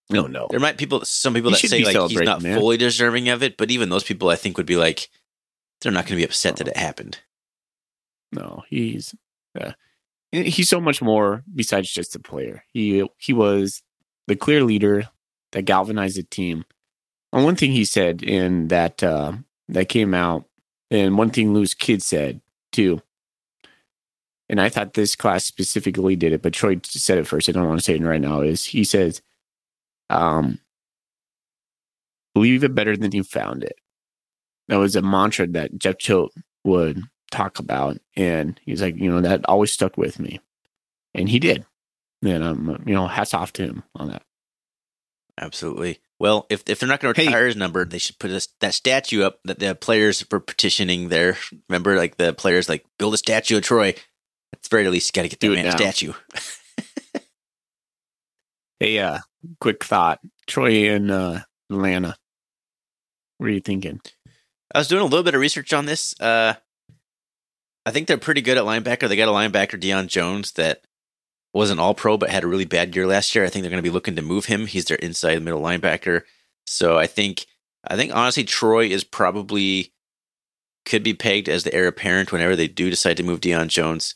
[0.10, 0.48] No, no.
[0.50, 2.58] There might people, some people that say like he's not man.
[2.58, 5.08] fully deserving of it, but even those people, I think, would be like,
[5.82, 7.20] they're not going to be upset that it happened.
[8.32, 9.16] No, he's
[9.60, 9.74] uh,
[10.32, 12.64] he's so much more besides just a player.
[12.74, 13.84] He he was
[14.28, 15.10] the clear leader
[15.52, 16.66] that galvanized the team.
[17.32, 19.34] And one thing he said in that uh,
[19.70, 20.46] that came out,
[20.92, 23.02] and one thing Lou's kid said too,
[24.48, 27.50] and I thought this class specifically did it, but Troy said it first.
[27.50, 28.42] I don't want to say it right now.
[28.42, 29.22] Is he says,
[30.10, 30.60] um,
[32.36, 33.80] "Leave it better than you found it."
[34.68, 36.32] That was a mantra that Jeff Choate
[36.64, 37.98] would talk about.
[38.16, 40.40] And he's like, you know, that always stuck with me.
[41.14, 41.66] And he did.
[42.24, 44.24] And I'm, you know, hats off to him on that.
[45.40, 46.00] Absolutely.
[46.20, 47.28] Well, if if they're not going to Hey.
[47.28, 51.10] retire his number, they should put this, that statue up that the players were petitioning
[51.10, 51.38] there.
[51.70, 53.96] Remember, like the players like build a statue of Troy.
[54.52, 56.14] At the very least, you got to get that man a statue.
[58.80, 59.20] Hey, uh,
[59.60, 60.20] quick thought.
[60.48, 62.16] Troy and uh, Atlanta.
[63.38, 64.00] What are you thinking?
[64.74, 66.18] I was doing a little bit of research on this.
[66.20, 66.54] Uh,
[67.86, 69.10] I think they're pretty good at linebacker.
[69.10, 70.84] They got a linebacker, Deion Jones, that
[71.54, 73.44] wasn't all pro, but had a really bad year last year.
[73.46, 74.66] I think they're going to be looking to move him.
[74.68, 76.22] He's their inside middle linebacker.
[76.68, 77.46] So I think,
[77.88, 79.92] I think honestly, Troy is probably
[80.86, 84.16] could be pegged as the heir apparent whenever they do decide to move Deion Jones.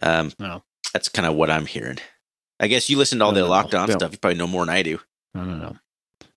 [0.00, 0.62] Um, No.
[0.92, 1.98] that's kind of what I'm hearing.
[2.60, 3.94] I guess you listen to all No, the no, locked on no.
[3.96, 4.12] stuff.
[4.12, 5.00] You probably know more than I do.
[5.34, 5.76] No, no, no.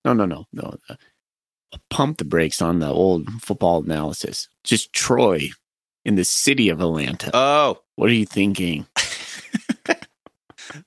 [0.03, 0.77] No, no, no, no.
[1.89, 4.47] Pump the brakes on the old football analysis.
[4.63, 5.49] Just Troy
[6.03, 7.31] in the city of Atlanta.
[7.33, 8.85] Oh, what are you thinking?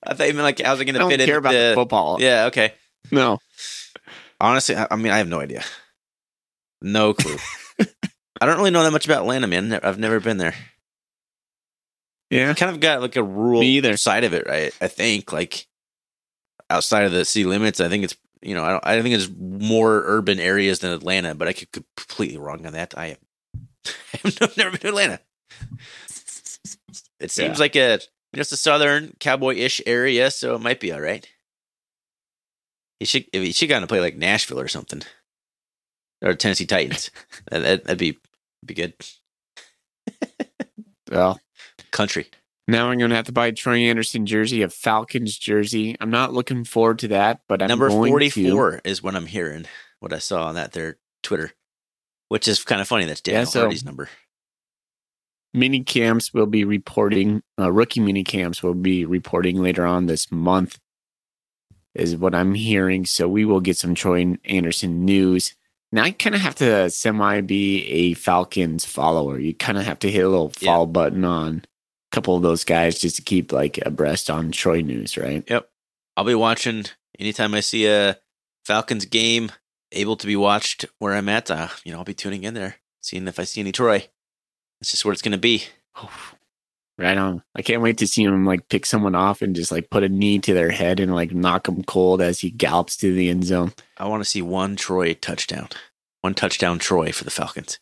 [0.03, 1.72] I thought you meant like how's it going I to fit in care about the
[1.74, 2.18] football.
[2.20, 2.74] Yeah, okay.
[3.11, 3.38] No.
[4.40, 5.64] Honestly, I, I mean, I have no idea.
[6.81, 7.37] No clue.
[8.40, 9.72] I don't really know that much about Atlanta, man.
[9.83, 10.55] I've never been there.
[12.31, 12.55] Yeah.
[12.55, 13.96] Kind of got like a rural Me either.
[13.96, 14.72] side of it, right?
[14.81, 15.66] I think like
[16.70, 17.81] outside of the city limits.
[17.81, 21.35] I think it's you know I don't I think it's more urban areas than Atlanta,
[21.35, 22.94] but I could be completely wrong on that.
[22.96, 23.16] I
[24.22, 25.20] have never been to Atlanta.
[27.20, 27.61] It seems Yeah.
[27.62, 27.98] like a
[28.35, 31.29] just a southern cowboy-ish area, so it might be all right.
[33.01, 35.03] He should if he should go to play like Nashville or something,
[36.23, 37.11] or Tennessee Titans.
[37.51, 38.19] that, that, that'd be
[38.64, 38.95] be good.
[41.11, 41.41] Well,
[41.91, 42.27] Country.
[42.67, 45.97] now I'm going to have to buy a Troy Andersen jersey, a Falcons jersey.
[46.01, 48.81] I'm not looking forward to that, but I'm Number going forty to.
[48.85, 49.64] is what I'm hearing.
[50.01, 51.53] What I saw on that their Twitter,
[52.29, 53.07] which is kind of funny.
[53.07, 54.11] That's Daniel Yeah, so- Hardy's number.
[55.59, 60.31] Mini camps will be reporting uh, rookie mini camps will be reporting later on this
[60.31, 60.79] month
[61.94, 65.55] is what i'm hearing so we will get some troy andersen news
[65.90, 69.99] now i kind of have to semi be a falcons follower you kind of have
[69.99, 70.66] to hit a little Yeah.
[70.73, 74.81] follow button on a couple of those guys just to keep like abreast on troy
[74.83, 75.68] news right Yep.
[76.16, 76.85] I'll be watching
[77.18, 78.16] anytime I see a
[78.64, 79.51] Falcons game
[79.92, 81.49] able to be watched where I'm at.
[81.51, 84.09] Uh, you know, I'll be tuning in there, seeing if I see any Troy.
[84.81, 85.64] That's just what it's going to be.
[86.99, 89.88] right on i can't wait to see him like pick someone off and just like
[89.88, 93.14] put a knee to their head and like knock them cold as he gallops to
[93.14, 95.69] the end zone I want to see one Troy touchdown,
[96.21, 97.81] one touchdown Troy for the Falcons.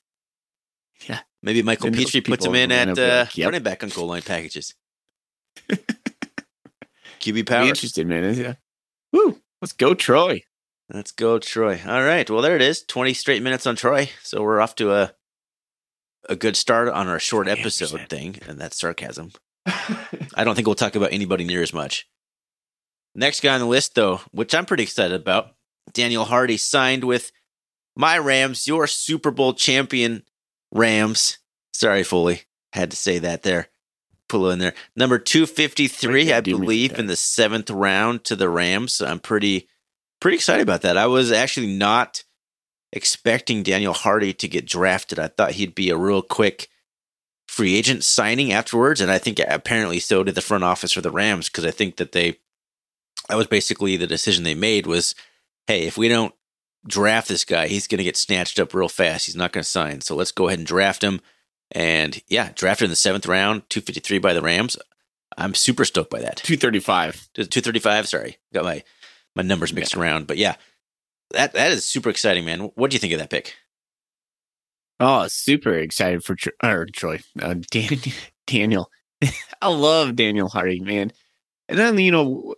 [1.06, 1.20] Yeah.
[1.42, 3.46] Maybe Michael And Pitre puts him in at up, uh, yep.
[3.46, 4.74] running back on goal line packages.
[5.68, 7.66] QB Be power.
[7.66, 8.34] interested, man.
[8.34, 8.54] Yeah.
[9.12, 9.40] Woo!
[9.60, 10.42] Let's go, Troy.
[10.88, 11.80] Let's go, Troy.
[11.86, 12.28] All right.
[12.30, 12.82] Well, there it is.
[12.84, 14.10] 20 straight minutes on Troy.
[14.22, 15.12] So we're off to a
[16.28, 18.08] a good start on our short episode 100%.
[18.08, 19.32] thing, and that's sarcasm.
[19.66, 22.08] I don't think we'll talk about anybody near as much.
[23.14, 25.54] Next guy on the list, though, which I'm pretty excited about,
[25.92, 27.32] Daniel Hardy signed with
[27.96, 30.22] my Rams, your Super Bowl champion
[30.72, 31.38] Rams.
[31.72, 32.42] Sorry, Foley.
[32.72, 33.68] Had to say that there.
[34.28, 34.74] Pull in there.
[34.94, 38.94] Number 253, Wait, I believe, in the seventh round to the Rams.
[38.94, 39.68] So I'm pretty
[40.20, 40.96] pretty excited about that.
[40.96, 42.24] I was actually not
[42.92, 45.18] expecting Daniel Hardy to get drafted.
[45.18, 46.68] I thought he'd be a real quick
[47.48, 51.10] free agent signing afterwards, and I think apparently so did the front office for the
[51.10, 52.38] Rams because I think that they
[53.28, 55.14] that was basically the decision they made was,
[55.66, 56.34] hey, if we don't
[56.86, 59.26] draft this guy, he's going to get snatched up real fast.
[59.26, 61.20] He's not going to sign, so let's go ahead and draft him.
[61.72, 64.76] And yeah, drafted in the seventh round, two fifty three by the Rams.
[65.36, 66.36] I'm super stoked by that.
[66.36, 67.28] 235.
[67.34, 68.08] Two thirty five.
[68.08, 68.82] Sorry, got my
[69.34, 70.56] my numbers mixed around, but yeah,
[71.30, 72.70] that that is super exciting, man.
[72.74, 73.54] What do you think of that pick?
[74.98, 77.20] Oh, super excited for Tro- or Troy.
[77.40, 78.00] Uh, Dan-
[78.46, 78.90] Daniel.
[79.62, 81.12] I love Daniel Hardy, man.
[81.68, 82.54] And then, you know,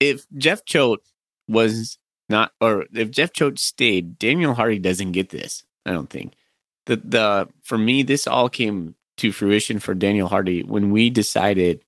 [0.00, 1.00] if Jeff Choate
[1.48, 5.64] was not, or if Jeff Choate stayed, Daniel Hardy doesn't get this.
[5.84, 6.34] I don't think.
[6.86, 11.82] The, the, for me, this all came to fruition for Daniel Hardy when we decided,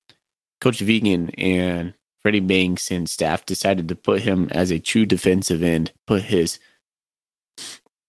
[0.59, 5.63] Coach Vigen and Freddie Banks and staff decided to put him as a true defensive
[5.63, 6.59] end, put his,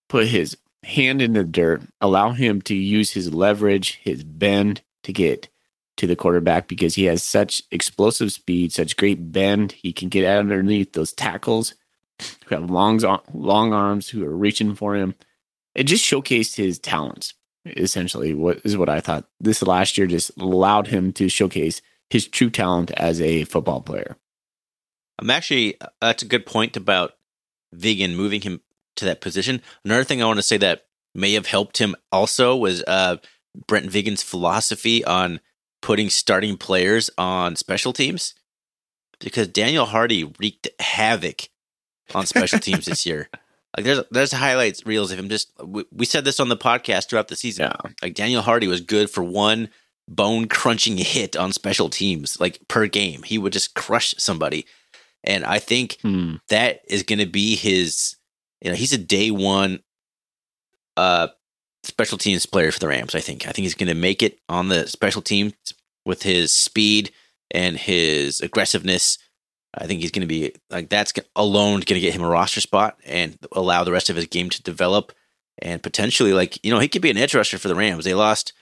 [0.09, 5.13] put his hand in the dirt, allow him to use his leverage, his bend to
[5.13, 5.49] get
[5.97, 9.73] to the quarterback because he has such explosive speed, such great bend.
[9.73, 11.75] He can get underneath those tackles
[12.47, 13.01] who have long,
[13.33, 15.15] long arms who are reaching for him.
[15.75, 19.27] It just showcased his talents, essentially, what is what I thought.
[19.41, 21.81] This last year just allowed him to showcase
[22.13, 24.19] his true talent as a football player.
[25.19, 27.15] I'm actually that's a good point about
[27.75, 28.61] Vigen moving him
[28.97, 29.63] to that position.
[29.83, 33.17] Another thing I want to say that may have helped him also was uh,
[33.67, 35.41] Brent Vigen's philosophy on
[35.81, 38.35] putting starting players on special teams
[39.19, 41.49] because Daniel Hardy wreaked havoc
[42.15, 43.31] on special teams this year.
[43.75, 45.31] Like there's there's highlights reels of him.
[45.31, 47.71] Just we, we said this on the podcast throughout the season.
[47.71, 47.91] Yeah.
[48.03, 49.71] Like Daniel Hardy was good for one
[50.09, 53.23] bone crunching hit on special teams, like per game.
[53.23, 54.67] He would just crush somebody,
[55.25, 56.37] and I think Hmm.
[56.49, 58.17] that is going to be his.
[58.61, 59.81] You know, he's a day one
[60.97, 61.29] uh
[61.85, 63.15] special teams player for the Rams.
[63.15, 63.47] I think.
[63.47, 65.53] I think he's going to make it on the special team
[66.05, 67.11] with his speed
[67.51, 69.19] and his aggressiveness.
[69.75, 72.61] I think he's going to be like that's alone going to get him a roster
[72.61, 75.13] spot and allow the rest of his game to develop
[75.61, 78.05] and potentially like you know he could be an edge rusher for the Rams.
[78.05, 78.53] They lost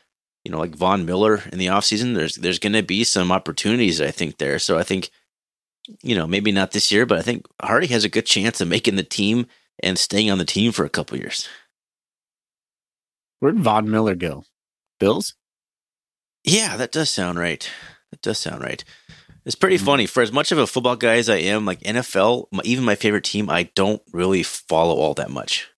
[0.44, 2.14] you know like Von Miller in the offseason.
[2.14, 4.58] There's there's going to be some opportunities I think there.
[4.58, 5.10] So I think
[6.02, 8.68] you know maybe not this year, but I think Hardy has a good chance of
[8.68, 9.46] making the team
[9.82, 11.48] and staying on the team for a couple years.
[13.40, 14.44] Where'd Von Miller go?
[14.98, 15.34] Bills?
[16.44, 17.68] Yeah, that does sound right.
[18.10, 18.84] That does sound right.
[19.46, 19.84] It's pretty Mhm.
[19.86, 20.06] funny.
[20.06, 22.94] For as much of a football guy as I am, like NFL, my- even my
[22.94, 25.69] favorite team, I don't really follow all that much.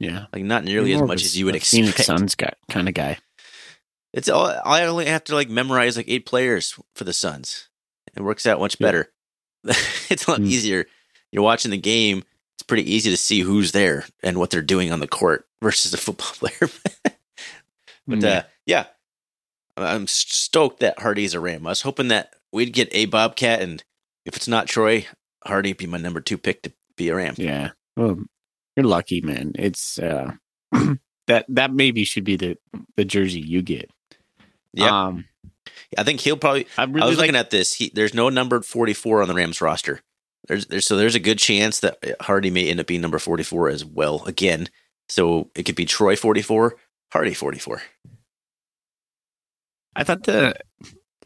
[0.00, 0.26] Yeah.
[0.32, 1.70] Like not nearly as much a- as you would a expect.
[1.82, 3.18] Phoenix Suns guy, kind of guy.
[4.12, 7.68] It's all I only have to like memorize like eight players for the Suns.
[8.16, 8.86] It works out much Yeah.
[8.88, 9.12] better.
[10.10, 10.46] it's a lot Mm.
[10.48, 10.86] easier.
[11.30, 12.24] You're watching the game.
[12.56, 15.94] It's pretty easy to see who's there and what they're doing on the court versus
[15.94, 16.70] a football player.
[18.06, 18.28] But Yeah.
[18.30, 18.84] uh, yeah,
[19.76, 21.66] I'm stoked that Hardy's a Ram.
[21.66, 23.84] I was hoping that we'd get a Bobcat, and
[24.24, 25.06] if it's not Troy,
[25.44, 27.34] Hardy be my number two pick to be a Ram.
[27.38, 27.70] Yeah.
[27.96, 28.18] Well,
[28.80, 29.52] you're lucky, man.
[29.56, 30.32] It's uh
[31.26, 32.56] that that maybe should be the
[32.96, 33.90] the jersey you get.
[34.72, 35.26] Yeah, Um
[35.98, 36.66] I think he'll probably.
[36.78, 37.74] I I was like looking at this.
[37.74, 40.00] He, there's no numbered 44 on the Rams roster.
[40.46, 43.68] There's, there's so there's a good chance that Hardy may end up being number 44
[43.68, 44.68] as well again.
[45.08, 46.76] So it could be Troy 44,
[47.12, 47.82] Hardy 44.
[49.96, 50.54] I thought the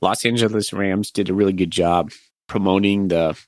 [0.01, 2.11] Los Angeles Rams did a really good job
[2.49, 3.39] promoting the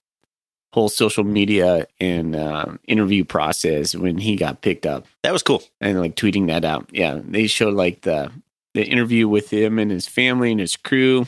[0.73, 5.63] whole social media and uh, interview process when he got picked up That was cool.
[5.81, 6.89] and like tweeting that out.
[6.93, 8.31] Yeah, they showed like the
[8.75, 11.27] the interview with him and his family and his crew,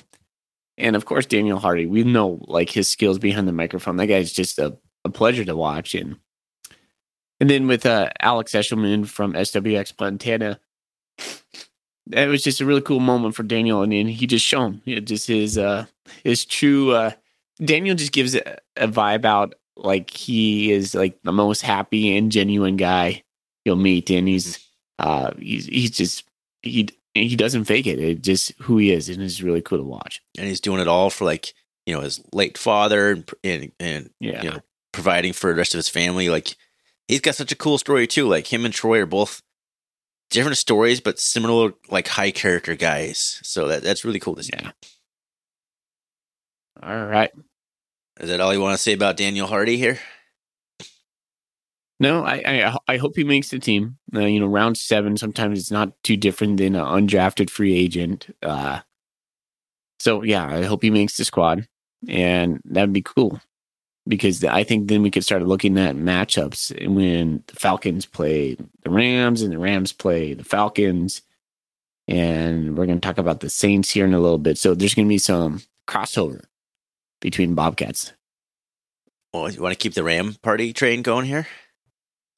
[0.76, 1.86] and of course Daniel Hardy.
[1.86, 3.96] We know like his skills behind the microphone.
[3.96, 5.94] That guy's just a, a pleasure to watch.
[5.94, 6.16] And
[7.40, 10.60] and then with uh, Alex Eshelman from SWX Montana,
[12.08, 13.82] that was just a really cool moment for Daniel.
[13.82, 15.86] And then he just shown yeah, just his uh
[16.24, 16.92] his true.
[16.92, 17.12] uh
[17.64, 22.32] Daniel just gives a, a vibe out like he is like the most happy and
[22.32, 23.22] genuine guy
[23.64, 24.58] you'll meet, and he's
[24.98, 26.24] uh he's he's just
[26.62, 27.98] he he doesn't fake it.
[27.98, 30.20] It's just who he is, and it's really cool to watch.
[30.36, 31.52] And he's doing it all for like,
[31.86, 34.60] you know, his late father and, and, and Yeah, you know,
[34.92, 36.28] providing for the rest of his family.
[36.28, 36.56] Like
[37.06, 38.28] he's got such a cool story too.
[38.28, 39.42] Like him and Troy are both
[40.30, 43.40] different stories, but similar, like high character guys.
[43.42, 44.50] So that that's really cool to see.
[44.52, 44.72] yeah.
[46.82, 47.30] All right.
[48.20, 49.98] Is that all you want to say about Daniel Hardy here?
[52.00, 53.98] No, I, I I hope he makes the team.
[54.14, 55.16] Uh, you know, round seven.
[55.16, 58.34] Sometimes it's not too different than an undrafted free agent.
[58.42, 58.80] Uh,
[59.98, 61.66] so yeah, I hope he makes the squad,
[62.08, 63.40] and that'd be cool
[64.06, 68.90] because I think then we could start looking at matchups when the Falcons play the
[68.90, 71.22] Rams and the Rams play the Falcons,
[72.06, 74.56] and we're going to talk about the Saints here in a little bit.
[74.56, 76.44] So there's going to be some crossover
[77.20, 78.12] between Bobcats.
[79.32, 81.46] Well, you want to keep the Ram party train going here?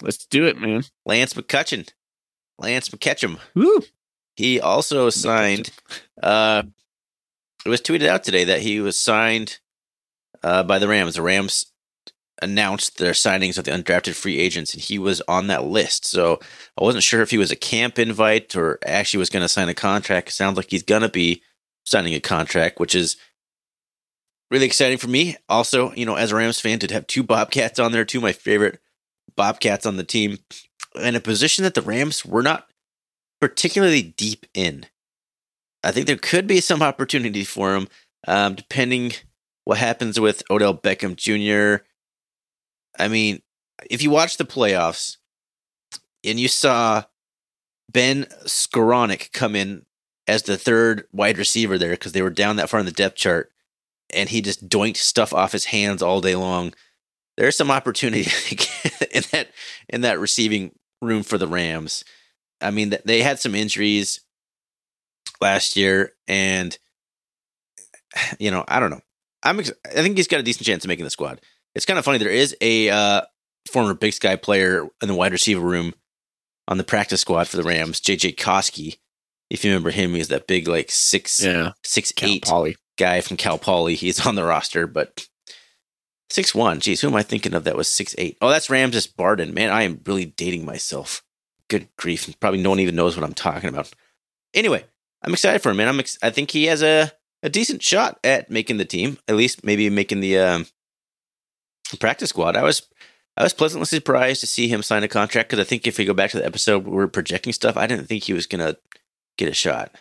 [0.03, 0.85] Let's do it, man.
[1.05, 1.93] Lance McCutcheon,
[2.59, 3.39] Lance McCutcheon.
[3.55, 3.83] Woo!
[4.37, 5.71] He also signed.
[6.23, 6.63] Uh,
[7.65, 9.59] it was tweeted out today that he was signed
[10.43, 11.15] uh, by the Rams.
[11.15, 11.67] The Rams
[12.43, 16.07] announced their signings of the undrafted free agents, and he was on that list.
[16.07, 16.41] So
[16.79, 19.69] I wasn't sure if he was a camp invite or actually was going to sign
[19.69, 20.33] a contract.
[20.33, 21.43] Sounds like he's going to be
[21.85, 23.17] signing a contract, which is
[24.51, 25.37] really exciting for me.
[25.49, 28.23] Also, you know, as a Rams fan, to have two Bobcats on there, two of
[28.23, 28.81] my favorite
[29.37, 30.39] Bobcats on the team,
[30.97, 32.69] in a position that the Rams were not
[33.41, 34.87] particularly deep in.
[35.83, 37.89] I think there could be some opportunity for him,
[38.27, 39.13] um, depending
[39.65, 41.85] what happens with Odell Beckham Jr.
[42.99, 43.41] I mean,
[43.89, 45.17] if you watch the playoffs
[46.25, 47.05] and you saw
[47.91, 49.87] Ben Skowronek come in
[50.27, 53.17] as the third wide receiver there because they were down that far in the depth
[53.17, 53.51] chart,
[54.15, 56.73] and he just doinked stuff off his hands all day long.
[57.37, 58.31] There's some opportunity
[59.13, 59.49] in that
[59.89, 62.05] in that receiving room for the Rams.
[62.61, 64.21] I mean, they had some injuries
[65.41, 66.77] last year, and
[68.39, 69.01] you know, I don't know.
[69.43, 69.61] I'm.
[69.61, 71.41] Ex- I think he's got a decent chance of making the squad.
[71.75, 72.19] It's kind of funny.
[72.19, 73.23] There is a uh,
[73.71, 75.95] former Big Sky player in the wide receiver room
[76.69, 78.99] on the practice squad for the Rams, JJ Koski.
[79.49, 82.77] If you remember him, he was that big, like six Yeah, six Cal eight Poly.
[83.01, 83.97] Guy from Cal Poly.
[83.97, 85.27] He's on the roster, but
[86.31, 86.79] Six one.
[86.79, 88.39] Jeez, who am I thinking of that was six eight?
[88.41, 89.53] Oh, that's Ramses Barden.
[89.53, 91.25] Man, I am really dating myself.
[91.69, 92.33] Good grief.
[92.39, 93.93] Probably no one even knows what I'm talking about.
[94.55, 94.85] Anyway,
[95.23, 95.89] I'm excited for him, man.
[95.89, 97.11] I'm ex- I think he has a,
[97.43, 99.19] a decent shot at making the team.
[99.27, 100.67] At least maybe making the um,
[101.99, 102.57] practice squad.
[102.57, 102.87] I was
[103.37, 106.05] I was pleasantly surprised to see him sign a contract because I think if we
[106.05, 108.47] go back to the episode where we are projecting stuff, I didn't think he was
[108.47, 108.77] gonna
[109.37, 109.97] get a shot.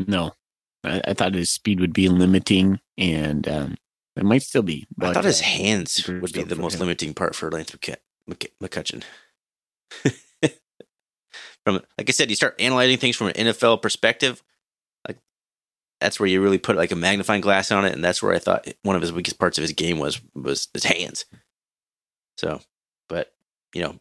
[0.00, 0.32] No,
[0.84, 3.76] I, I thought his speed would be limiting, and um,
[4.16, 4.86] it might still be.
[4.96, 6.80] But, I thought his uh, hands would be the most him.
[6.80, 9.02] limiting part for Lance McCutcheon.
[11.64, 14.42] From like I said, you start analyzing things from an NFL perspective.
[15.06, 15.18] Like
[16.00, 18.38] that's where you really put like a magnifying glass on it, and that's where I
[18.38, 21.26] thought one of his weakest parts of his game was was his hands.
[22.38, 22.60] So,
[23.08, 23.34] but
[23.74, 23.96] you know,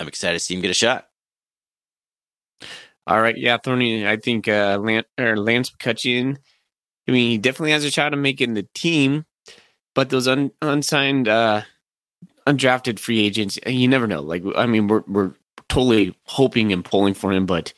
[0.00, 1.09] I'm excited to see him get a shot.
[3.06, 4.06] All right, yeah, Thorny.
[4.06, 6.36] I think uh, Lance, or Lance McCutcheon.
[7.08, 9.24] I mean, he definitely has a shot of making the team,
[9.94, 11.62] but those un, unsigned, uh,
[12.46, 14.20] undrafted free agents, you never know.
[14.20, 15.32] Like, I mean, we're we're
[15.68, 17.72] totally hoping and pulling for him, but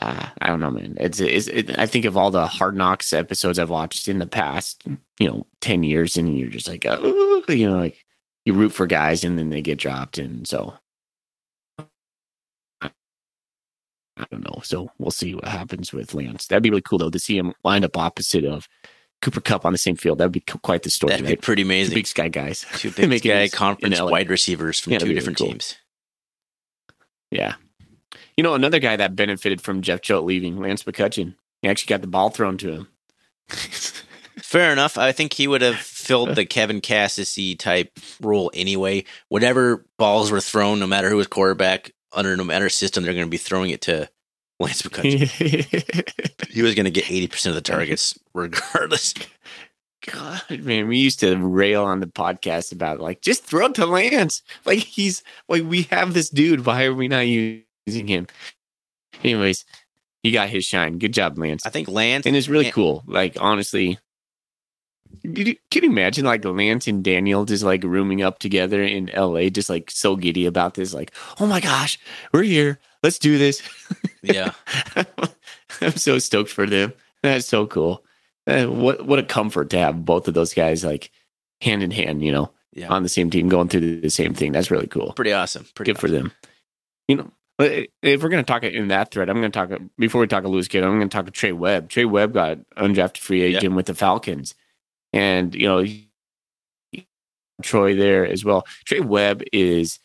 [0.00, 0.96] uh, I don't know, man.
[0.98, 4.26] It's, it's it, I think of all the Hard Knocks episodes I've watched in the
[4.26, 4.82] past,
[5.20, 8.04] you know, ten years, and you're just like, you know, like
[8.44, 10.74] you root for guys and then they get dropped, and so
[14.16, 14.60] I don't know.
[14.62, 16.46] So we'll see what happens with Lance.
[16.46, 18.68] That'd be really cool though to see him lined up opposite of
[19.22, 20.18] Cooper Kupp on the same field.
[20.18, 21.10] That'd be quite the story.
[21.10, 21.40] That'd right?
[21.40, 21.92] be pretty amazing.
[21.92, 25.50] Two big sky guys, two big sky conference wide receivers from yeah, two different really
[25.50, 25.54] cool.
[25.54, 25.76] teams.
[27.30, 27.54] Yeah.
[28.36, 31.34] You know, another guy that benefited from Jeff Choate leaving, Lance McCutcheon.
[31.62, 32.88] He actually got the ball thrown to him.
[33.48, 34.98] Fair enough.
[34.98, 37.90] I think he would have filled the Kevin Cassidy type
[38.20, 39.04] role anyway.
[39.28, 43.26] Whatever balls were thrown, no matter who was quarterback, under no matter system, they're going
[43.26, 44.08] to be throwing it to
[44.60, 46.48] Lance McCutcheon.
[46.48, 49.14] he was going to get 80% of the targets regardless.
[50.06, 53.86] God, man, we used to rail on the podcast about like just throw it to
[53.86, 54.42] Lance.
[54.66, 56.66] Like he's like we have this dude.
[56.66, 58.26] Why are we not using him?
[59.22, 59.64] Anyways,
[60.22, 60.98] he got his shine.
[60.98, 61.64] Good job, Lance.
[61.64, 63.02] I think Lance and it's really cool.
[63.06, 63.98] Like honestly,
[65.22, 69.48] you, can you imagine like Lance and Daniel just like rooming up together in LA,
[69.48, 70.94] just like so giddy about this?
[70.94, 71.98] Like, oh my gosh,
[72.32, 72.78] we're here.
[73.02, 73.62] Let's do this.
[74.22, 74.52] Yeah.
[75.82, 76.94] I'm so stoked for them.
[77.22, 78.02] That's so cool.
[78.46, 81.10] Uh, what what a comfort to have both of those guys like
[81.60, 82.88] hand in hand, you know, yeah.
[82.88, 84.52] on the same team going through the same thing.
[84.52, 85.12] That's really cool.
[85.12, 85.66] Pretty awesome.
[85.74, 86.08] Pretty good awesome.
[86.08, 86.32] for them.
[87.06, 90.22] You know, if we're going to talk in that thread, I'm going to talk before
[90.22, 90.82] we talk a Lewis Kidd.
[90.82, 91.90] I'm going to talk to Trey Webb.
[91.90, 94.54] Trey Webb got undrafted free agent with the Falcons
[95.14, 95.84] and you know
[97.62, 98.66] Troy there as well.
[98.84, 99.98] Trey Webb is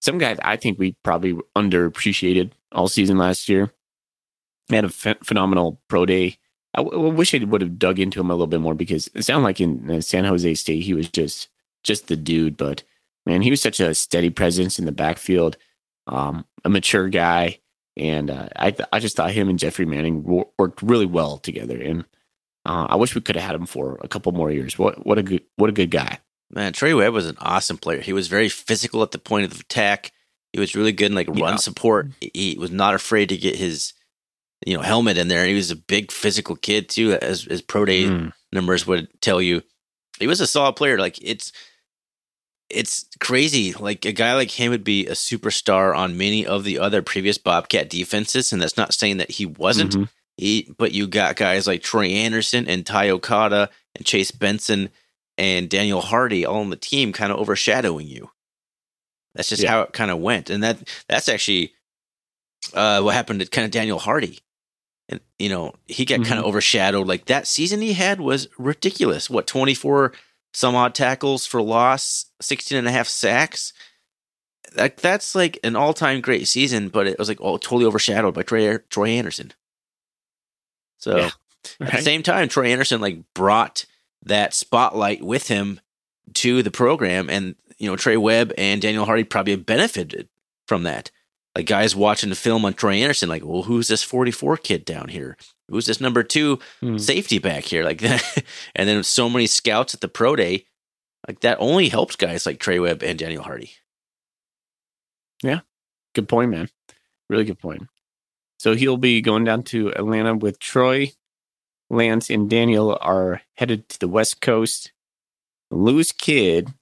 [0.00, 3.72] some guy I think we probably underappreciated all season last year.
[4.68, 6.38] He Had a ph- phenomenal pro day.
[6.74, 9.44] I, wish I would have dug into him a little bit more because it sounded
[9.44, 11.48] like in uh, San Jose State he was just
[11.84, 12.56] just the dude.
[12.56, 12.82] But
[13.26, 15.56] man, he was such a steady presence in the backfield,
[16.06, 17.60] um, a mature guy,
[17.96, 20.24] and uh, I th- I just thought him and Jeffrey Manning
[20.58, 21.80] worked really well together.
[21.80, 22.04] And
[22.64, 24.78] uh, I wish we could have had him for a couple more years.
[24.78, 26.18] What what a good what a good guy.
[26.50, 28.00] Man, Trey Webb was an awesome player.
[28.00, 30.12] He was very physical at the point of attack.
[30.52, 31.56] He was really good in like run yeah.
[31.56, 32.08] support.
[32.20, 33.92] He was not afraid to get his
[34.64, 35.46] you know helmet in there.
[35.46, 38.32] He was a big physical kid too, as as pro day mm.
[38.52, 39.62] numbers would tell you.
[40.20, 40.98] He was a solid player.
[40.98, 41.52] Like it's
[42.70, 43.72] it's crazy.
[43.72, 47.36] Like a guy like him would be a superstar on many of the other previous
[47.36, 49.92] Bobcat defenses, and that's not saying that he wasn't.
[49.92, 50.04] Mm-hmm.
[50.36, 54.90] He, but you got guys like Troy Andersen and Ty Okada and Chase Benson
[55.38, 58.30] and Daniel Hardy all on the team kind of overshadowing you.
[59.34, 59.70] That's just yeah.
[59.70, 60.50] how it kind of went.
[60.50, 61.72] And that that's actually
[62.72, 64.40] uh, what happened to kind of Daniel Hardy.
[65.08, 66.28] And, you know, he got mm-hmm.
[66.28, 67.06] kind of overshadowed.
[67.06, 69.28] Like that season he had was ridiculous.
[69.28, 70.12] What, 24
[70.52, 73.72] some odd tackles for loss, 16 and a half sacks?
[74.76, 78.34] Like that's like an all time great season, but it was like oh, totally overshadowed
[78.34, 79.52] by Troy, Troy Andersen.
[81.04, 81.30] So yeah.
[81.80, 81.92] right.
[81.92, 83.84] at the same time, Troy Andersen like brought
[84.24, 85.80] that spotlight with him
[86.34, 90.30] to the program, and you know Trey Webb and Daniel Hardy probably benefited
[90.66, 91.10] from that.
[91.54, 95.08] Like guys watching the film on Troy Andersen, like, well, who's this 44 kid down
[95.08, 95.36] here?
[95.68, 96.96] Who's this number two hmm.
[96.96, 97.84] safety back here?
[97.84, 98.42] Like that,
[98.74, 100.64] and then so many scouts at the pro day,
[101.28, 103.72] like that only helps guys like Trey Webb and Daniel Hardy.
[105.42, 105.60] Yeah,
[106.14, 106.70] good point, man.
[107.28, 107.82] Really good point.
[108.64, 111.12] So he'll be going down to Atlanta with Troy.
[111.90, 114.90] Lance and Daniel are headed to the West Coast.
[115.70, 116.72] Lewis Kidd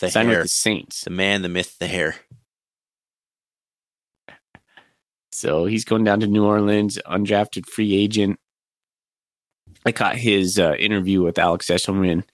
[0.00, 0.38] the signed hair.
[0.38, 1.02] with the Saints.
[1.02, 2.16] The man, the myth, the hair.
[5.30, 8.40] So he's going down to New Orleans, undrafted free agent.
[9.84, 12.24] I caught his uh, interview with Alex Eshelman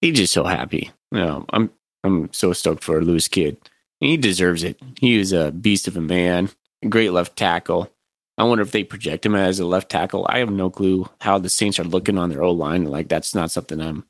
[0.00, 0.90] he's just so happy.
[1.12, 1.70] You know, I'm
[2.02, 3.58] I'm so stoked for Lewis Kidd.
[4.00, 4.76] He deserves it.
[4.98, 6.50] He is a beast of a man,
[6.90, 7.90] great left tackle.
[8.38, 10.26] I wonder if they project him as a left tackle.
[10.28, 12.84] I have no clue how the Saints are looking on their O line.
[12.84, 14.04] Like that's not something I'm,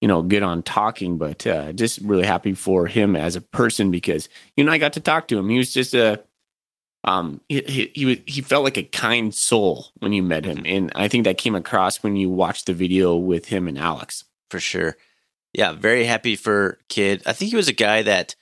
[0.00, 3.90] you know, good on talking, but uh, just really happy for him as a person
[3.90, 5.48] because you know I got to talk to him.
[5.48, 6.22] He was just a,
[7.02, 10.92] um, he he he, he felt like a kind soul when you met him, and
[10.94, 14.24] I think that came across when you watched the video with him and Alex.
[14.50, 14.96] for sure.
[15.52, 17.22] Yeah, very happy for Kidd.
[17.26, 18.34] I think he was a guy that,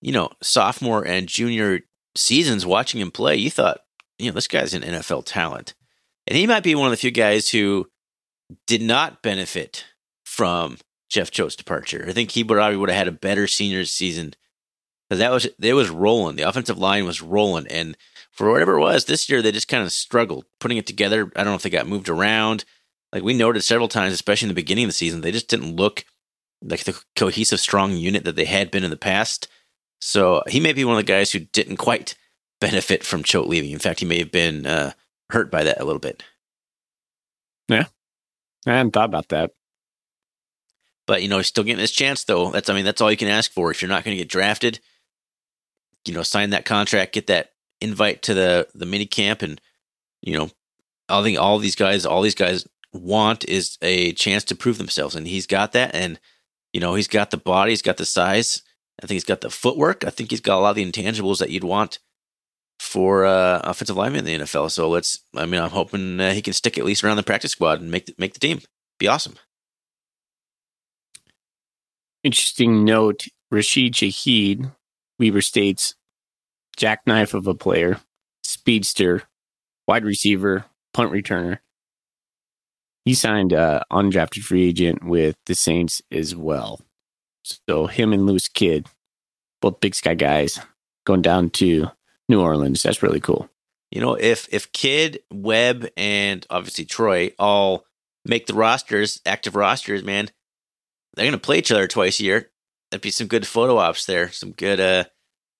[0.00, 1.80] you know, sophomore and junior
[2.16, 3.80] seasons watching him play, you thought,
[4.18, 5.74] you know, this guy's an NFL talent.
[6.26, 7.90] And he might be one of the few guys who
[8.66, 9.84] did not benefit
[10.24, 12.04] from Jeff Choate's departure.
[12.08, 14.34] I think he probably would have had a better senior season
[15.08, 16.36] because that was it was rolling.
[16.36, 17.96] The offensive line was rolling, and
[18.30, 21.30] for whatever it was, this year they just kind of struggled putting it together.
[21.36, 22.64] I don't know if they got moved around.
[23.12, 25.76] Like we noted several times, especially in the beginning of the season, they just didn't
[25.76, 26.04] look
[26.62, 29.46] like the cohesive, strong unit that they had been in the past.
[30.04, 32.14] So he may be one of the guys who didn't quite
[32.60, 33.70] benefit from Choate leaving.
[33.70, 34.92] In fact, he may have been uh,
[35.30, 36.22] hurt by that a little bit.
[37.68, 37.86] Yeah.
[38.66, 39.52] I hadn't thought about that.
[41.06, 42.50] But you know, he's still getting his chance though.
[42.50, 43.70] That's I mean, that's all you can ask for.
[43.70, 44.78] If you're not going to get drafted,
[46.04, 49.58] you know, sign that contract, get that invite to the the mini camp, and
[50.20, 50.50] you know,
[51.08, 55.14] I think all these guys, all these guys want is a chance to prove themselves,
[55.14, 55.94] and he's got that.
[55.94, 56.20] And
[56.74, 58.62] you know, he's got the body, he's got the size.
[59.02, 60.04] I think he's got the footwork.
[60.04, 61.98] I think he's got a lot of the intangibles that you'd want
[62.78, 64.70] for uh, offensive lineman in the NFL.
[64.70, 65.20] So let's.
[65.36, 67.90] I mean, I'm hoping uh, he can stick at least around the practice squad and
[67.90, 68.60] make the, make the team.
[68.98, 69.34] Be awesome.
[72.22, 74.72] Interesting note Rashid Shaheed,
[75.18, 75.94] Weber State's
[76.76, 78.00] jackknife of a player,
[78.42, 79.22] speedster,
[79.86, 81.58] wide receiver, punt returner.
[83.04, 86.80] He signed uh, undrafted free agent with the Saints as well.
[87.44, 88.86] So him and Lewis Kidd,
[89.60, 90.58] both Big Sky guys,
[91.04, 91.88] going down to
[92.28, 92.82] New Orleans.
[92.82, 93.48] That's really cool.
[93.90, 97.84] You know, if if Kidd, Webb, and obviously Troy all
[98.24, 100.28] make the rosters, active rosters, man,
[101.14, 102.50] they're gonna play each other twice a year.
[102.90, 104.30] That'd be some good photo ops there.
[104.32, 105.04] Some good uh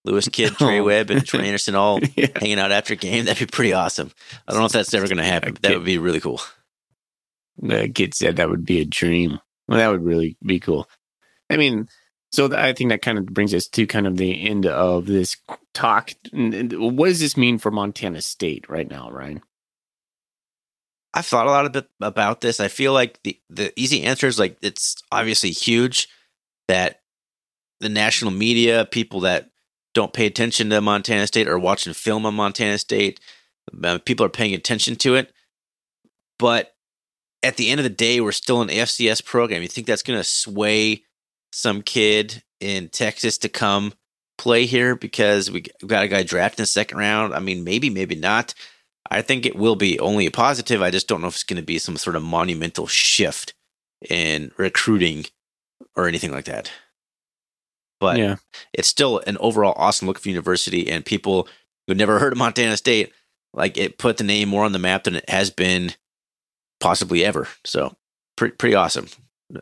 [0.05, 0.85] Lewis Kidd, Trey Oh.
[0.85, 2.27] Webb, and Troy Andersen all Yeah.
[2.37, 3.27] hanging out after a game.
[3.27, 4.11] That'd be pretty awesome.
[4.49, 6.41] I don't know if that's ever gonna happen, but that would be really cool.
[7.59, 9.39] The kid said that would be a dream.
[9.69, 10.89] Well, that would really be cool.
[11.55, 11.89] I mean,
[12.33, 15.37] so I think that kind of brings us to kind of the end of this
[15.73, 16.11] talk.
[16.33, 19.41] What does this mean for Montana State right now, Ryan?
[21.15, 22.59] I've thought a lot of about this.
[22.59, 26.09] I feel like the the easy answer is like it's obviously huge
[26.67, 27.03] that
[27.79, 29.51] the national media, people that
[29.95, 33.21] don't pay attention to Montana State or watching film on Montana State,
[33.85, 35.33] uh, people are paying attention to it.
[36.41, 36.75] But
[37.45, 39.63] at the end of the day, we're still an FCS program.
[39.63, 41.05] You think that's going to sway
[41.55, 43.93] some kid in Texas to come
[44.37, 47.35] play here because we got a guy drafted in the second round?
[47.35, 48.55] I mean, maybe, maybe not.
[49.11, 50.83] I think it will be only a positive.
[50.83, 53.55] I just don't know if it's going to be some sort of monumental shift
[54.09, 55.27] in recruiting
[55.95, 56.71] or anything like that.
[58.01, 58.37] But yeah,
[58.73, 61.49] it's still an overall awesome look for university, and people
[61.87, 63.13] who never heard of Montana State,
[63.53, 65.93] like it put the name more on the map than it has been
[66.81, 67.47] possibly ever.
[67.65, 67.95] So
[68.37, 69.07] pretty pretty awesome,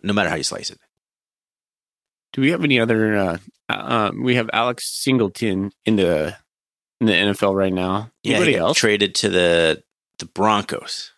[0.03, 0.79] no matter how you slice it.
[2.33, 3.17] Do we have any other?
[3.17, 6.37] Uh, uh, we have Alex Singleton in the
[7.01, 8.11] in the NFL right now.
[8.23, 8.79] Yeah, Anybody he else?
[8.79, 9.83] traded to the
[10.19, 11.11] the Broncos.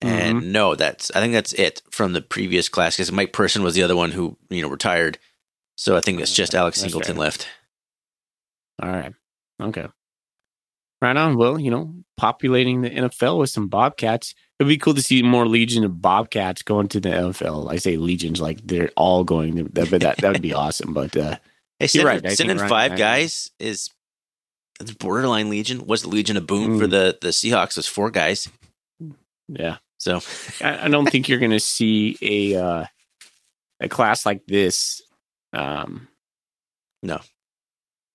[0.00, 0.52] And Mm-hmm.
[0.52, 3.82] no, that's I think that's it from the previous class because Mike Person was the
[3.82, 5.18] other one who you know retired.
[5.76, 7.22] So I think it's just Alex That's Singleton right.
[7.24, 7.48] left.
[8.82, 9.12] All right.
[9.60, 9.86] Okay.
[11.00, 11.36] Right on.
[11.36, 14.34] Well, you know, populating the NFL with some Bobcats.
[14.60, 17.70] It'd be cool to see more legion of Bobcats going to the NFL.
[17.72, 19.56] I say legions like they're all going.
[19.56, 20.92] To, that, but that that would be awesome.
[20.94, 21.36] But uh,
[21.80, 22.30] Hey, You're right.
[22.30, 23.90] Sending five Ryan- guys is
[24.80, 25.86] it's borderline Legion.
[25.86, 26.90] Was the Legion of Boom for Mm.
[26.90, 27.76] the the Seahawks?
[27.76, 28.48] Was four guys.
[29.48, 30.20] yeah, So
[30.60, 32.84] I, I don't think you're going to see a uh,
[33.80, 35.02] a class like this.
[35.52, 36.06] Um,
[37.02, 37.20] No.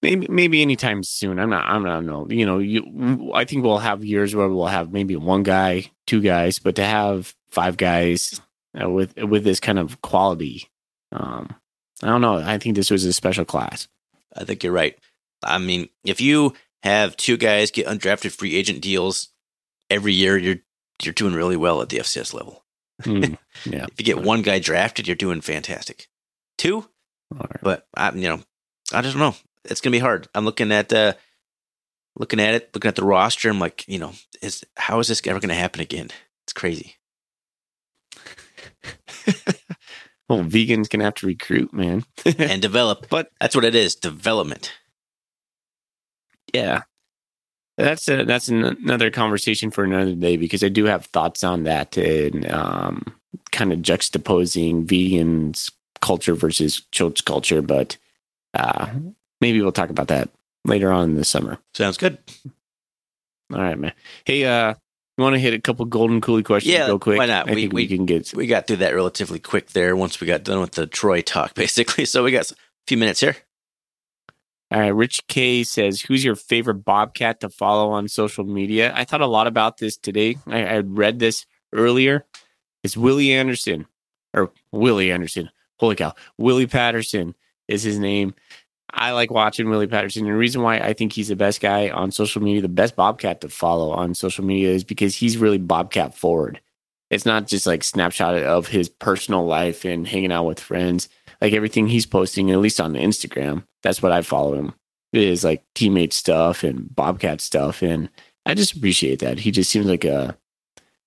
[0.01, 1.39] Maybe maybe anytime soon.
[1.39, 1.65] I'm not.
[1.65, 2.03] I'm not.
[2.03, 2.27] No.
[2.29, 2.59] You know.
[2.59, 3.31] You.
[3.33, 6.85] I think we'll have years where we'll have maybe one guy, two guys, but to
[6.85, 8.39] have five guys
[8.81, 10.69] uh, with with this kind of quality,
[11.11, 11.53] um,
[12.01, 12.37] I don't know.
[12.37, 13.87] I think this was a special class.
[14.35, 14.97] I think you're right.
[15.43, 19.29] I mean, if you have two guys get undrafted free agent deals
[19.89, 20.59] every year, you're
[21.03, 22.63] you're doing really well at the FCS level.
[23.03, 23.85] Mm, yeah.
[23.85, 26.07] If you get one guy drafted, you're doing fantastic.
[26.57, 26.87] Two,
[27.31, 27.59] right.
[27.61, 28.41] but I, you know,
[28.93, 29.35] I just don't know.
[29.65, 30.27] It's gonna be hard.
[30.33, 31.13] I'm looking at uh,
[32.17, 33.49] looking at it, looking at the roster.
[33.49, 36.09] I'm like, you know, is how is this ever gonna happen again?
[36.45, 36.95] It's crazy.
[40.29, 42.05] Well, Vigen's gonna have to recruit, man.
[42.37, 43.07] and develop.
[43.09, 44.71] But- that's what it is development.
[46.53, 46.83] yeah,
[47.77, 51.63] that's a, that's an, another conversation for another day because I do have thoughts on
[51.63, 53.03] that and um,
[53.51, 57.63] kind of juxtaposing Vigen's culture versus church culture.
[57.63, 57.97] But
[58.53, 58.87] uh,
[59.41, 60.29] maybe we'll talk about that
[60.65, 61.57] later on in the summer.
[61.73, 62.17] Sounds good.
[63.53, 63.93] All right, man.
[64.25, 64.73] Hey, uh,
[65.17, 67.17] you want to hit a couple golden coolie questions Yeah, real quick?
[67.17, 67.49] why not?
[67.49, 68.33] I We- think we, we- can get.
[68.33, 71.53] We got through that relatively quick there once we got done with the Troy talk,
[71.55, 72.05] basically.
[72.05, 72.55] So we got a
[72.87, 73.35] few minutes here.
[74.71, 79.03] All right, Rich K says, "Who's your favorite Bobcat to follow on social media?" I
[79.03, 80.37] thought a lot about this today.
[80.45, 82.25] I, I read this earlier.
[82.83, 83.87] It's Willie Anderson
[84.31, 85.49] or Willie Anderson.
[85.79, 87.33] Holy cow, Willie Patterson
[87.67, 88.35] is his name.
[88.93, 90.25] I like watching Willie Patterson.
[90.25, 92.95] And the reason why I think he's the best guy on social media, the best
[92.95, 96.59] Bobcat to follow on social media, is because he's really Bobcat forward.
[97.09, 101.09] It's not just like snapshot of his personal life and hanging out with friends.
[101.41, 104.73] Like everything he's posting, at least on Instagram, that's what I follow him.
[105.11, 108.09] Is like teammate stuff and Bobcat stuff, and
[108.45, 109.39] I just appreciate that.
[109.39, 110.37] He just seems like a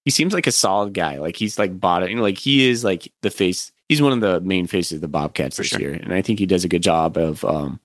[0.05, 1.19] he seems like a solid guy.
[1.19, 2.11] Like he's like it.
[2.11, 3.72] You know, like he is like the face.
[3.89, 5.81] He's one of the main faces of the Bobcats For this sure.
[5.81, 7.79] year, and I think he does a good job of um,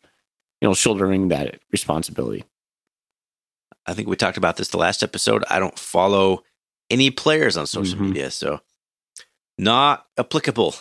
[0.62, 2.46] you know shouldering that responsibility.
[3.86, 5.44] I think we talked about this the last episode.
[5.50, 6.44] I don't follow
[6.90, 8.08] any players on social Mhm.
[8.08, 8.62] media, so
[9.58, 10.76] not applicable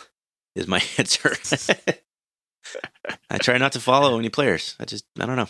[0.55, 1.35] is my answer.
[3.29, 4.75] I try not to follow any players.
[4.79, 5.47] I just I don't know.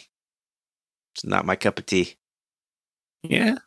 [1.16, 2.16] It's not my cup of tea.
[3.24, 3.58] Yeah.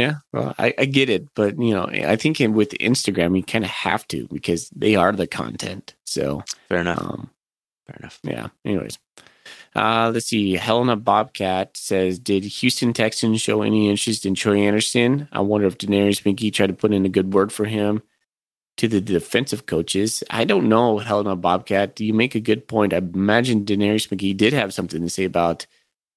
[0.00, 0.14] Yeah.
[0.32, 1.28] Well, I, I get it.
[1.34, 4.96] But, you know, I think in, with Instagram, you kind of have to because they
[4.96, 5.94] are the content.
[6.06, 6.98] So, Fair enough.
[7.02, 7.30] um,
[7.86, 8.18] Fair enough.
[8.22, 8.48] yeah.
[8.64, 8.98] Anyways,
[9.76, 10.54] uh, let's see.
[10.54, 15.28] Helena Bobcat says, Did Houston Texans show any interest in Troy Andersen?
[15.32, 18.02] I wonder if Denarius McGee tried to put in a good word for him
[18.78, 20.24] to the defensive coaches.
[20.30, 22.00] I don't know, Helena Bobcat.
[22.00, 22.94] You make a good point.
[22.94, 25.66] I imagine Denarius McGee did have something to say about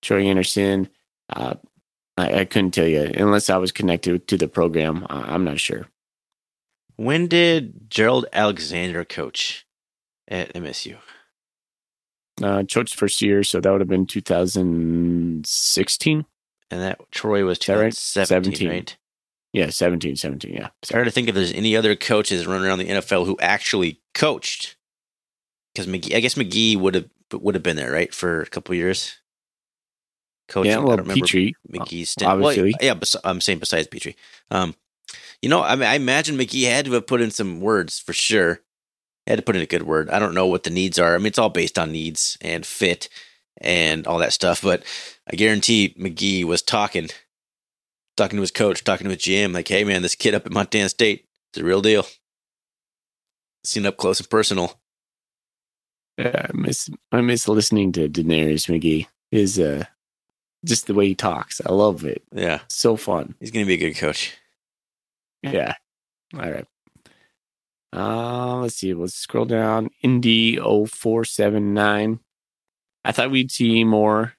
[0.02, 0.88] Troy Andersen.
[1.30, 1.56] Uh,
[2.18, 5.08] I, I couldn't tell you unless I was connected to the program.
[5.10, 5.88] I, I'm not sure.
[6.96, 9.66] When did Gerald Alexander coach
[10.28, 10.98] at MSU?
[12.42, 16.26] Uh, Choate's first year, so that would have been 2016.
[16.72, 17.94] And that Troy was Is that right?
[17.94, 18.70] 17.
[18.70, 18.98] right?
[19.54, 20.54] Yeah, 17, 17.
[20.54, 20.70] Yeah.
[20.82, 24.02] It's hard to think if there's any other coaches running around the NFL who actually
[24.16, 24.76] coached.
[25.74, 28.76] Because McGee, I guess McGee would have would have been there, right, for a couple
[28.76, 29.18] years.
[30.54, 30.72] Coaching.
[30.72, 31.54] yeah, I well, don't remember Pitre.
[31.72, 32.30] McGee's stint.
[32.30, 32.76] Well, obviously.
[32.80, 34.14] yeah, bes- I'm saying besides Pitre.
[34.52, 34.76] Um,
[35.42, 38.14] you know, I mean, I imagine McGee had to have put in some words for
[38.14, 38.62] sure.
[39.26, 40.12] He had to put in a good word.
[40.12, 41.16] I don't know what the needs are.
[41.16, 43.10] I mean, it's all based on needs and fit
[43.58, 44.62] and all that stuff.
[44.62, 44.84] But
[45.28, 47.10] I guarantee McGee was talking,
[48.16, 50.52] talking to his coach, talking to his GM, like, "Hey, man, this kid up at
[50.52, 51.26] Montana State
[51.56, 52.06] is a real deal.
[53.64, 54.80] Seen up close and personal."
[56.18, 59.08] Yeah, I miss I miss listening to Denarius McGee.
[59.32, 59.86] His uh
[60.66, 61.62] just the way he talks.
[61.66, 62.24] I love it.
[62.34, 63.36] Yeah, So fun.
[63.40, 64.34] he's gonna be a good coach.
[65.42, 65.76] Yeah.
[66.34, 66.66] All right.
[67.92, 68.94] Uh let's see.
[68.94, 69.90] Let's scroll down.
[70.02, 72.20] Indy 0479.
[73.06, 74.34] I thought we'd see more.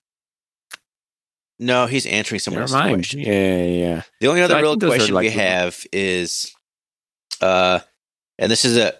[1.61, 2.97] No, he's answering someone Never else's mind.
[2.97, 3.20] question.
[3.20, 4.03] Yeah, yeah, yeah.
[4.20, 6.53] The only other I real think those are question we have is,
[7.41, 7.79] uh,
[8.39, 8.93] and this is a,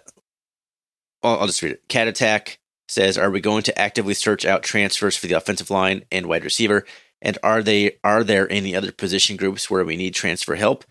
[1.21, 1.87] I'll, I'll just read it.
[1.89, 6.03] Cat Attack says, "Are we going to actively search out transfers for the offensive line
[6.13, 6.85] and wide receiver?
[7.25, 10.85] And are they are there any other position groups where we need transfer help?"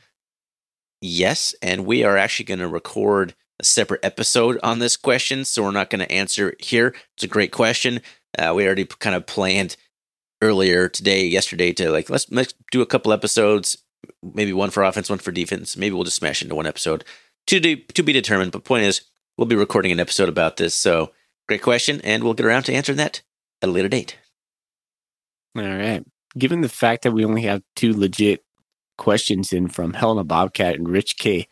[1.00, 5.62] Yes, and we are actually going to record a separate episode on this question, so
[5.62, 6.94] we're not going to answer it here.
[7.16, 8.00] It's a great question.
[8.36, 9.76] Uh, we already kind of planned
[10.42, 13.78] earlier today, yesterday, to like let's let's do a couple episodes
[14.22, 15.76] maybe one for offense, one for defense.
[15.76, 17.04] Maybe we'll just smash into one episode.
[17.48, 18.52] To to be determined.
[18.52, 19.02] But point is,
[19.36, 20.74] we'll be recording an episode about this.
[20.74, 21.12] So
[21.48, 23.22] great question, and we'll get around to answering that
[23.62, 24.16] at a later date.
[25.56, 26.04] All right.
[26.36, 28.44] Given the fact that we only have two legit
[28.98, 31.46] questions in from Helena Bobcat and Rich K,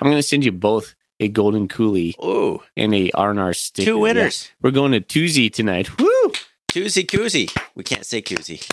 [0.00, 3.86] I'm going to send you both a golden coolie Oh, and a R&R sticker.
[3.86, 4.48] two winners.
[4.48, 4.54] Yeah.
[4.62, 5.98] We're going to Tuesday tonight.
[5.98, 6.32] Woo!
[6.72, 7.54] Koozie koozie.
[7.74, 8.66] We can't say koozie.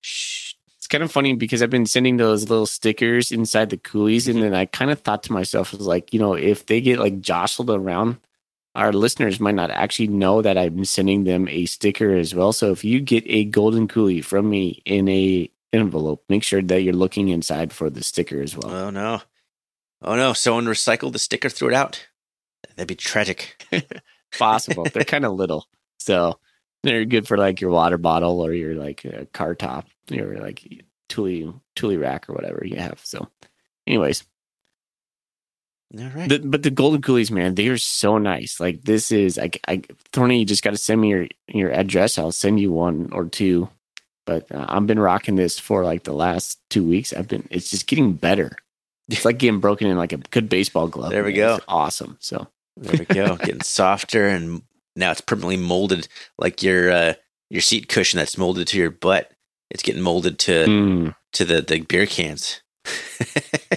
[0.00, 0.54] Shh.
[0.78, 4.42] It's kind of funny because I've been sending those little stickers inside the coolies, and
[4.42, 6.98] then I kind of thought to myself, I was like, you know, if they get
[6.98, 8.16] like jostled around,
[8.74, 12.52] our listeners might not actually know that I'm sending them a sticker as well.
[12.52, 16.82] So if you get a golden coolie from me in a envelope, make sure that
[16.82, 18.70] you're looking inside for the sticker as well.
[18.70, 19.22] Oh no.
[20.02, 20.32] Oh no.
[20.32, 22.06] Someone recycled the sticker, threw it out.
[22.76, 23.66] That'd be tragic.
[24.38, 24.84] Possible.
[24.84, 25.66] They're kind of little,
[25.98, 26.38] so
[26.82, 30.84] they're good for like your water bottle or your like uh, car top, your like
[31.08, 33.00] Thule Thule rack or whatever you have.
[33.02, 33.28] So,
[33.86, 34.24] anyways,
[35.98, 36.28] All right.
[36.28, 38.60] The, but the golden coolies, man, they are so nice.
[38.60, 39.82] Like this is, I, I
[40.12, 42.18] Thorny, you just got to send me your your address.
[42.18, 43.68] I'll send you one or two.
[44.26, 47.12] But uh, I've been rocking this for like the last two weeks.
[47.12, 48.56] I've been, it's just getting better.
[49.08, 51.10] It's like getting broken in like a good baseball glove.
[51.10, 51.36] There we man.
[51.38, 51.54] go.
[51.56, 52.16] It's awesome.
[52.20, 53.34] So There we go.
[53.44, 54.62] Getting softer and
[54.94, 56.06] now it's permanently molded
[56.38, 57.14] like your uh,
[57.48, 59.32] your seat cushion that's molded to your butt.
[59.68, 62.62] It's getting molded to mm, to the, the beer cans.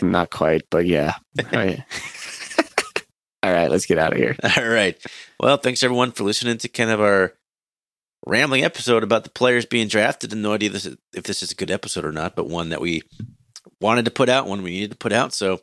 [0.02, 1.14] Not quite, but yeah.
[1.40, 1.84] All right.
[3.44, 4.36] All right, let's get out of here.
[4.58, 4.98] All right.
[5.40, 7.34] Well, thanks everyone for listening to kind of our
[8.26, 10.32] rambling episode about the players being drafted.
[10.32, 12.70] And no idea this is, if this is a good episode or not, but one
[12.70, 13.02] that we
[13.82, 15.34] wanted to put out, one we needed to put out.
[15.34, 15.60] So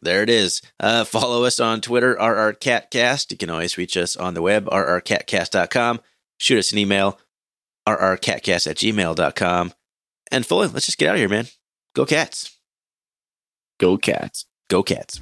[0.00, 0.62] there it is.
[0.78, 3.32] Uh, follow us on Twitter, RRCatcast.
[3.32, 6.00] You can always reach us on the web, rrcatcast.com.
[6.38, 7.18] Shoot us an email,
[7.88, 9.72] rrcatcast at gmail.com.
[10.30, 11.46] And fully, let's just get out of here, man.
[11.94, 12.53] Go cats.
[13.80, 14.46] Go cats.
[14.68, 15.20] Go cats.